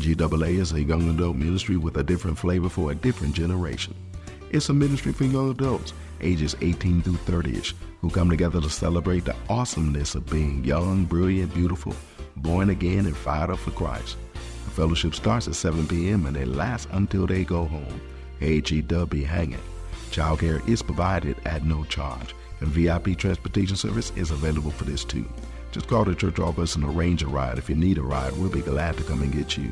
GAA 0.00 0.58
is 0.58 0.72
a 0.72 0.82
young 0.82 1.08
adult 1.08 1.36
ministry 1.36 1.76
with 1.76 1.98
a 1.98 2.02
different 2.02 2.36
flavor 2.36 2.68
for 2.68 2.90
a 2.90 2.96
different 2.96 3.32
generation. 3.32 3.94
It's 4.50 4.70
a 4.70 4.74
ministry 4.74 5.12
for 5.12 5.22
young 5.22 5.52
adults, 5.52 5.92
ages 6.20 6.56
18 6.60 7.02
through 7.02 7.42
30ish, 7.42 7.74
who 8.00 8.10
come 8.10 8.28
together 8.28 8.60
to 8.60 8.68
celebrate 8.68 9.24
the 9.24 9.36
awesomeness 9.48 10.16
of 10.16 10.28
being 10.28 10.64
young, 10.64 11.04
brilliant, 11.04 11.54
beautiful, 11.54 11.94
born 12.38 12.70
again, 12.70 13.06
and 13.06 13.16
fired 13.16 13.50
up 13.50 13.60
for 13.60 13.70
Christ. 13.70 14.16
The 14.64 14.70
fellowship 14.72 15.14
starts 15.14 15.46
at 15.46 15.54
7 15.54 15.86
p.m. 15.86 16.26
and 16.26 16.36
it 16.36 16.48
lasts 16.48 16.88
until 16.90 17.28
they 17.28 17.44
go 17.44 17.66
home. 17.66 18.00
AGW 18.40 19.24
hanging. 19.24 19.60
Childcare 20.10 20.66
is 20.68 20.82
provided 20.82 21.36
at 21.46 21.64
no 21.64 21.84
charge, 21.84 22.34
and 22.60 22.68
VIP 22.68 23.16
transportation 23.18 23.76
service 23.76 24.12
is 24.16 24.30
available 24.30 24.70
for 24.70 24.84
this 24.84 25.04
too. 25.04 25.28
Just 25.72 25.88
call 25.88 26.04
the 26.04 26.14
church 26.14 26.38
office 26.38 26.74
and 26.74 26.84
arrange 26.84 27.22
a 27.22 27.26
ride. 27.26 27.58
If 27.58 27.68
you 27.68 27.74
need 27.74 27.98
a 27.98 28.02
ride, 28.02 28.32
we'll 28.36 28.48
be 28.48 28.62
glad 28.62 28.96
to 28.96 29.04
come 29.04 29.22
and 29.22 29.32
get 29.32 29.56
you. 29.58 29.70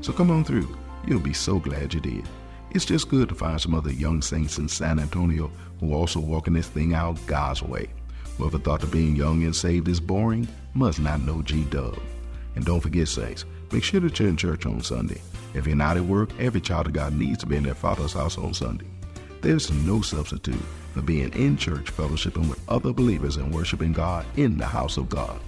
So 0.00 0.12
come 0.12 0.30
on 0.30 0.44
through. 0.44 0.76
You'll 1.06 1.20
be 1.20 1.32
so 1.32 1.58
glad 1.58 1.94
you 1.94 2.00
did. 2.00 2.28
It's 2.72 2.84
just 2.84 3.08
good 3.08 3.28
to 3.28 3.34
find 3.34 3.60
some 3.60 3.74
other 3.74 3.92
young 3.92 4.20
saints 4.20 4.58
in 4.58 4.68
San 4.68 4.98
Antonio 4.98 5.50
who 5.78 5.92
are 5.92 5.96
also 5.96 6.18
walking 6.18 6.54
this 6.54 6.68
thing 6.68 6.92
out 6.92 7.24
God's 7.26 7.62
way. 7.62 7.88
Whoever 8.36 8.58
thought 8.58 8.80
that 8.80 8.90
being 8.90 9.14
young 9.14 9.44
and 9.44 9.54
saved 9.54 9.86
is 9.86 10.00
boring 10.00 10.48
must 10.74 10.98
not 10.98 11.20
know 11.20 11.40
G 11.42 11.64
Dub. 11.64 11.96
And 12.54 12.64
don't 12.64 12.80
forget, 12.80 13.08
saints, 13.08 13.44
make 13.72 13.84
sure 13.84 14.00
that 14.00 14.18
you're 14.18 14.28
in 14.28 14.36
church 14.36 14.66
on 14.66 14.82
Sunday. 14.82 15.20
If 15.54 15.66
you're 15.66 15.76
not 15.76 15.96
at 15.96 16.04
work, 16.04 16.30
every 16.38 16.60
child 16.60 16.86
of 16.86 16.92
God 16.92 17.14
needs 17.14 17.38
to 17.38 17.46
be 17.46 17.56
in 17.56 17.62
their 17.62 17.74
father's 17.74 18.12
house 18.12 18.38
on 18.38 18.54
Sunday. 18.54 18.86
There's 19.40 19.70
no 19.70 20.00
substitute 20.00 20.62
for 20.92 21.02
being 21.02 21.32
in 21.32 21.56
church, 21.56 21.92
fellowshipping 21.92 22.48
with 22.48 22.60
other 22.68 22.92
believers, 22.92 23.36
and 23.36 23.52
worshiping 23.52 23.92
God 23.92 24.24
in 24.36 24.56
the 24.56 24.66
house 24.66 24.96
of 24.96 25.08
God. 25.08 25.40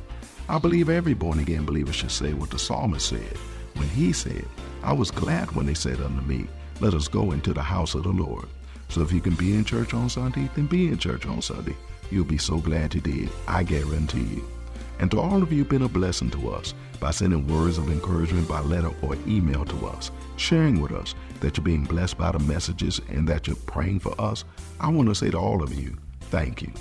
I 0.48 0.58
believe 0.58 0.88
every 0.88 1.14
born 1.14 1.38
again 1.38 1.64
believer 1.64 1.92
should 1.92 2.10
say 2.10 2.32
what 2.32 2.50
the 2.50 2.58
psalmist 2.58 3.08
said 3.08 3.36
when 3.74 3.88
he 3.88 4.12
said, 4.12 4.44
I 4.82 4.92
was 4.92 5.10
glad 5.10 5.52
when 5.52 5.66
they 5.66 5.74
said 5.74 6.00
unto 6.00 6.22
me, 6.22 6.46
let 6.80 6.94
us 6.94 7.08
go 7.08 7.32
into 7.32 7.52
the 7.52 7.62
house 7.62 7.94
of 7.94 8.04
the 8.04 8.10
Lord. 8.10 8.46
So 8.88 9.02
if 9.02 9.12
you 9.12 9.20
can 9.20 9.34
be 9.34 9.54
in 9.54 9.64
church 9.64 9.94
on 9.94 10.08
Sunday, 10.08 10.48
then 10.54 10.66
be 10.66 10.88
in 10.88 10.98
church 10.98 11.26
on 11.26 11.42
Sunday. 11.42 11.76
You'll 12.10 12.24
be 12.24 12.38
so 12.38 12.58
glad 12.58 12.94
you 12.94 13.00
did. 13.00 13.30
I 13.48 13.64
guarantee 13.64 14.20
you. 14.20 14.55
And 14.98 15.10
to 15.10 15.20
all 15.20 15.42
of 15.42 15.52
you, 15.52 15.64
been 15.64 15.82
a 15.82 15.88
blessing 15.88 16.30
to 16.30 16.50
us 16.50 16.74
by 17.00 17.10
sending 17.10 17.46
words 17.46 17.78
of 17.78 17.90
encouragement 17.90 18.48
by 18.48 18.60
letter 18.60 18.90
or 19.02 19.16
email 19.26 19.64
to 19.64 19.86
us, 19.86 20.10
sharing 20.36 20.80
with 20.80 20.92
us 20.92 21.14
that 21.40 21.56
you're 21.56 21.64
being 21.64 21.84
blessed 21.84 22.16
by 22.16 22.32
the 22.32 22.38
messages 22.38 23.00
and 23.08 23.28
that 23.28 23.46
you're 23.46 23.56
praying 23.56 24.00
for 24.00 24.18
us. 24.20 24.44
I 24.80 24.88
want 24.88 25.08
to 25.08 25.14
say 25.14 25.30
to 25.30 25.38
all 25.38 25.62
of 25.62 25.74
you, 25.74 25.96
thank 26.22 26.62
you. 26.62 26.72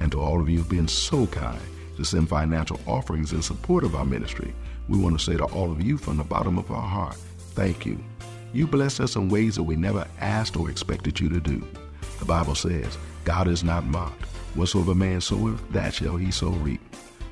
And 0.00 0.10
to 0.12 0.20
all 0.20 0.40
of 0.40 0.48
you 0.48 0.62
been 0.64 0.88
so 0.88 1.26
kind 1.26 1.60
to 1.96 2.04
send 2.04 2.28
financial 2.28 2.80
offerings 2.86 3.32
in 3.32 3.42
support 3.42 3.84
of 3.84 3.94
our 3.94 4.04
ministry, 4.04 4.54
we 4.88 4.98
want 4.98 5.18
to 5.18 5.24
say 5.24 5.36
to 5.36 5.44
all 5.44 5.70
of 5.70 5.82
you 5.82 5.98
from 5.98 6.16
the 6.16 6.24
bottom 6.24 6.56
of 6.56 6.70
our 6.70 6.80
heart, 6.80 7.16
thank 7.54 7.84
you. 7.84 8.02
You 8.54 8.66
blessed 8.66 9.00
us 9.00 9.16
in 9.16 9.28
ways 9.28 9.56
that 9.56 9.64
we 9.64 9.76
never 9.76 10.06
asked 10.20 10.56
or 10.56 10.70
expected 10.70 11.20
you 11.20 11.28
to 11.28 11.40
do. 11.40 11.66
The 12.18 12.24
Bible 12.24 12.54
says, 12.54 12.96
God 13.24 13.46
is 13.46 13.62
not 13.62 13.84
mocked. 13.84 14.24
Whatsoever 14.54 14.94
man 14.94 15.20
soweth, 15.20 15.60
that 15.72 15.92
shall 15.92 16.16
he 16.16 16.30
so 16.30 16.48
reap. 16.48 16.80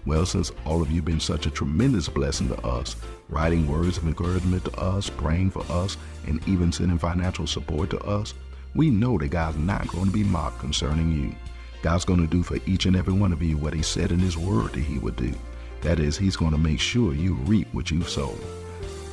Well, 0.06 0.24
since 0.24 0.52
all 0.64 0.82
of 0.82 0.88
you 0.88 0.96
have 0.96 1.04
been 1.04 1.18
such 1.18 1.46
a 1.46 1.50
tremendous 1.50 2.08
blessing 2.08 2.46
to 2.48 2.64
us, 2.64 2.94
writing 3.28 3.66
words 3.66 3.98
of 3.98 4.06
encouragement 4.06 4.64
to 4.66 4.80
us, 4.80 5.10
praying 5.10 5.50
for 5.50 5.64
us, 5.68 5.96
and 6.28 6.40
even 6.48 6.70
sending 6.70 6.96
financial 6.96 7.48
support 7.48 7.90
to 7.90 7.98
us, 8.04 8.32
we 8.76 8.88
know 8.88 9.18
that 9.18 9.28
God's 9.28 9.58
not 9.58 9.88
going 9.88 10.06
to 10.06 10.12
be 10.12 10.22
mocked 10.22 10.60
concerning 10.60 11.10
you. 11.10 11.34
God's 11.82 12.04
going 12.04 12.20
to 12.20 12.26
do 12.28 12.44
for 12.44 12.58
each 12.66 12.86
and 12.86 12.94
every 12.94 13.14
one 13.14 13.32
of 13.32 13.42
you 13.42 13.56
what 13.56 13.74
He 13.74 13.82
said 13.82 14.12
in 14.12 14.20
His 14.20 14.36
Word 14.38 14.74
that 14.74 14.80
He 14.80 14.98
would 14.98 15.16
do. 15.16 15.34
That 15.82 15.98
is, 15.98 16.16
He's 16.16 16.36
going 16.36 16.52
to 16.52 16.58
make 16.58 16.78
sure 16.78 17.12
you 17.12 17.34
reap 17.34 17.66
what 17.74 17.90
you've 17.90 18.08
sown. 18.08 18.38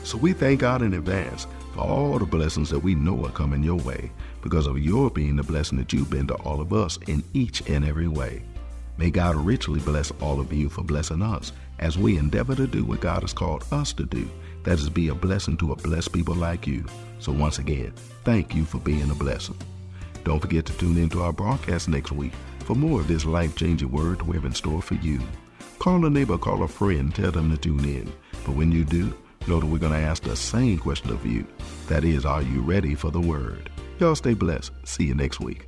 So 0.04 0.20
we 0.20 0.34
thank 0.34 0.60
God 0.60 0.84
in 0.84 0.94
advance 0.94 1.48
for 1.74 1.82
all 1.82 2.20
the 2.20 2.26
blessings 2.26 2.70
that 2.70 2.80
we 2.80 2.94
know 2.94 3.26
are 3.26 3.32
coming 3.32 3.64
your 3.64 3.80
way 3.80 4.12
because 4.44 4.68
of 4.68 4.78
your 4.78 5.10
being 5.10 5.38
the 5.38 5.44
blessing 5.44 5.80
that 5.80 5.92
you've 5.92 6.12
been 6.12 6.28
to 6.28 6.36
all 6.36 6.62
of 6.62 6.72
us 6.72 7.00
in 7.08 7.24
each 7.34 7.68
and 7.68 7.84
every 7.84 8.08
way. 8.08 8.44
May 8.98 9.10
God 9.10 9.36
richly 9.36 9.80
bless 9.80 10.12
all 10.22 10.40
of 10.40 10.54
you 10.54 10.70
for 10.70 10.84
blessing 10.84 11.22
us 11.22 11.52
as 11.80 11.98
we 11.98 12.18
endeavor 12.18 12.56
to 12.56 12.68
do 12.68 12.86
what 12.86 13.00
God 13.02 13.22
has 13.22 13.34
called 13.34 13.66
us 13.72 13.92
to 13.94 14.06
do. 14.06 14.30
That 14.64 14.80
is, 14.80 14.90
be 14.90 15.10
a 15.10 15.16
blessing 15.16 15.58
to 15.58 15.74
a 15.74 15.76
blessed 15.76 16.14
people 16.14 16.36
like 16.36 16.68
you. 16.68 16.86
So, 17.20 17.32
once 17.32 17.60
again, 17.60 17.94
thank 18.24 18.56
you 18.56 18.66
for 18.66 18.78
being 18.78 19.10
a 19.10 19.16
blessing. 19.16 19.58
Don't 20.24 20.40
forget 20.40 20.66
to 20.68 20.78
tune 20.78 20.98
in 20.98 21.10
to 21.10 21.22
our 21.24 21.34
broadcast 21.34 21.90
next 21.90 22.12
week 22.12 22.34
for 22.60 22.76
more 22.76 23.02
of 23.02 23.08
this 23.08 23.26
life 23.26 23.56
changing 23.56 23.92
word 23.92 24.22
we 24.22 24.38
have 24.38 24.46
in 24.46 24.54
store 24.54 24.82
for 24.82 24.96
you. 24.96 25.20
Call 25.80 26.06
a 26.06 26.10
neighbor, 26.10 26.38
call 26.38 26.64
a 26.64 26.68
friend, 26.68 27.14
tell 27.14 27.32
them 27.32 27.52
to 27.52 27.58
tune 27.58 27.84
in. 27.84 28.12
But 28.46 28.56
when 28.56 28.72
you 28.72 28.86
do, 28.86 29.14
know 29.48 29.60
that 29.60 29.66
we're 29.66 29.80
going 29.80 29.92
to 29.92 29.98
ask 29.98 30.24
the 30.24 30.36
same 30.36 30.78
question 30.78 31.10
of 31.10 31.26
you. 31.26 31.46
That 31.88 32.06
is, 32.06 32.26
are 32.26 32.42
you 32.42 32.62
ready 32.62 32.96
for 32.96 33.12
the 33.12 33.20
word? 33.20 33.70
Y'all 34.00 34.16
stay 34.16 34.34
blessed. 34.34 34.72
See 34.86 35.06
you 35.06 35.16
next 35.16 35.40
week. 35.42 35.68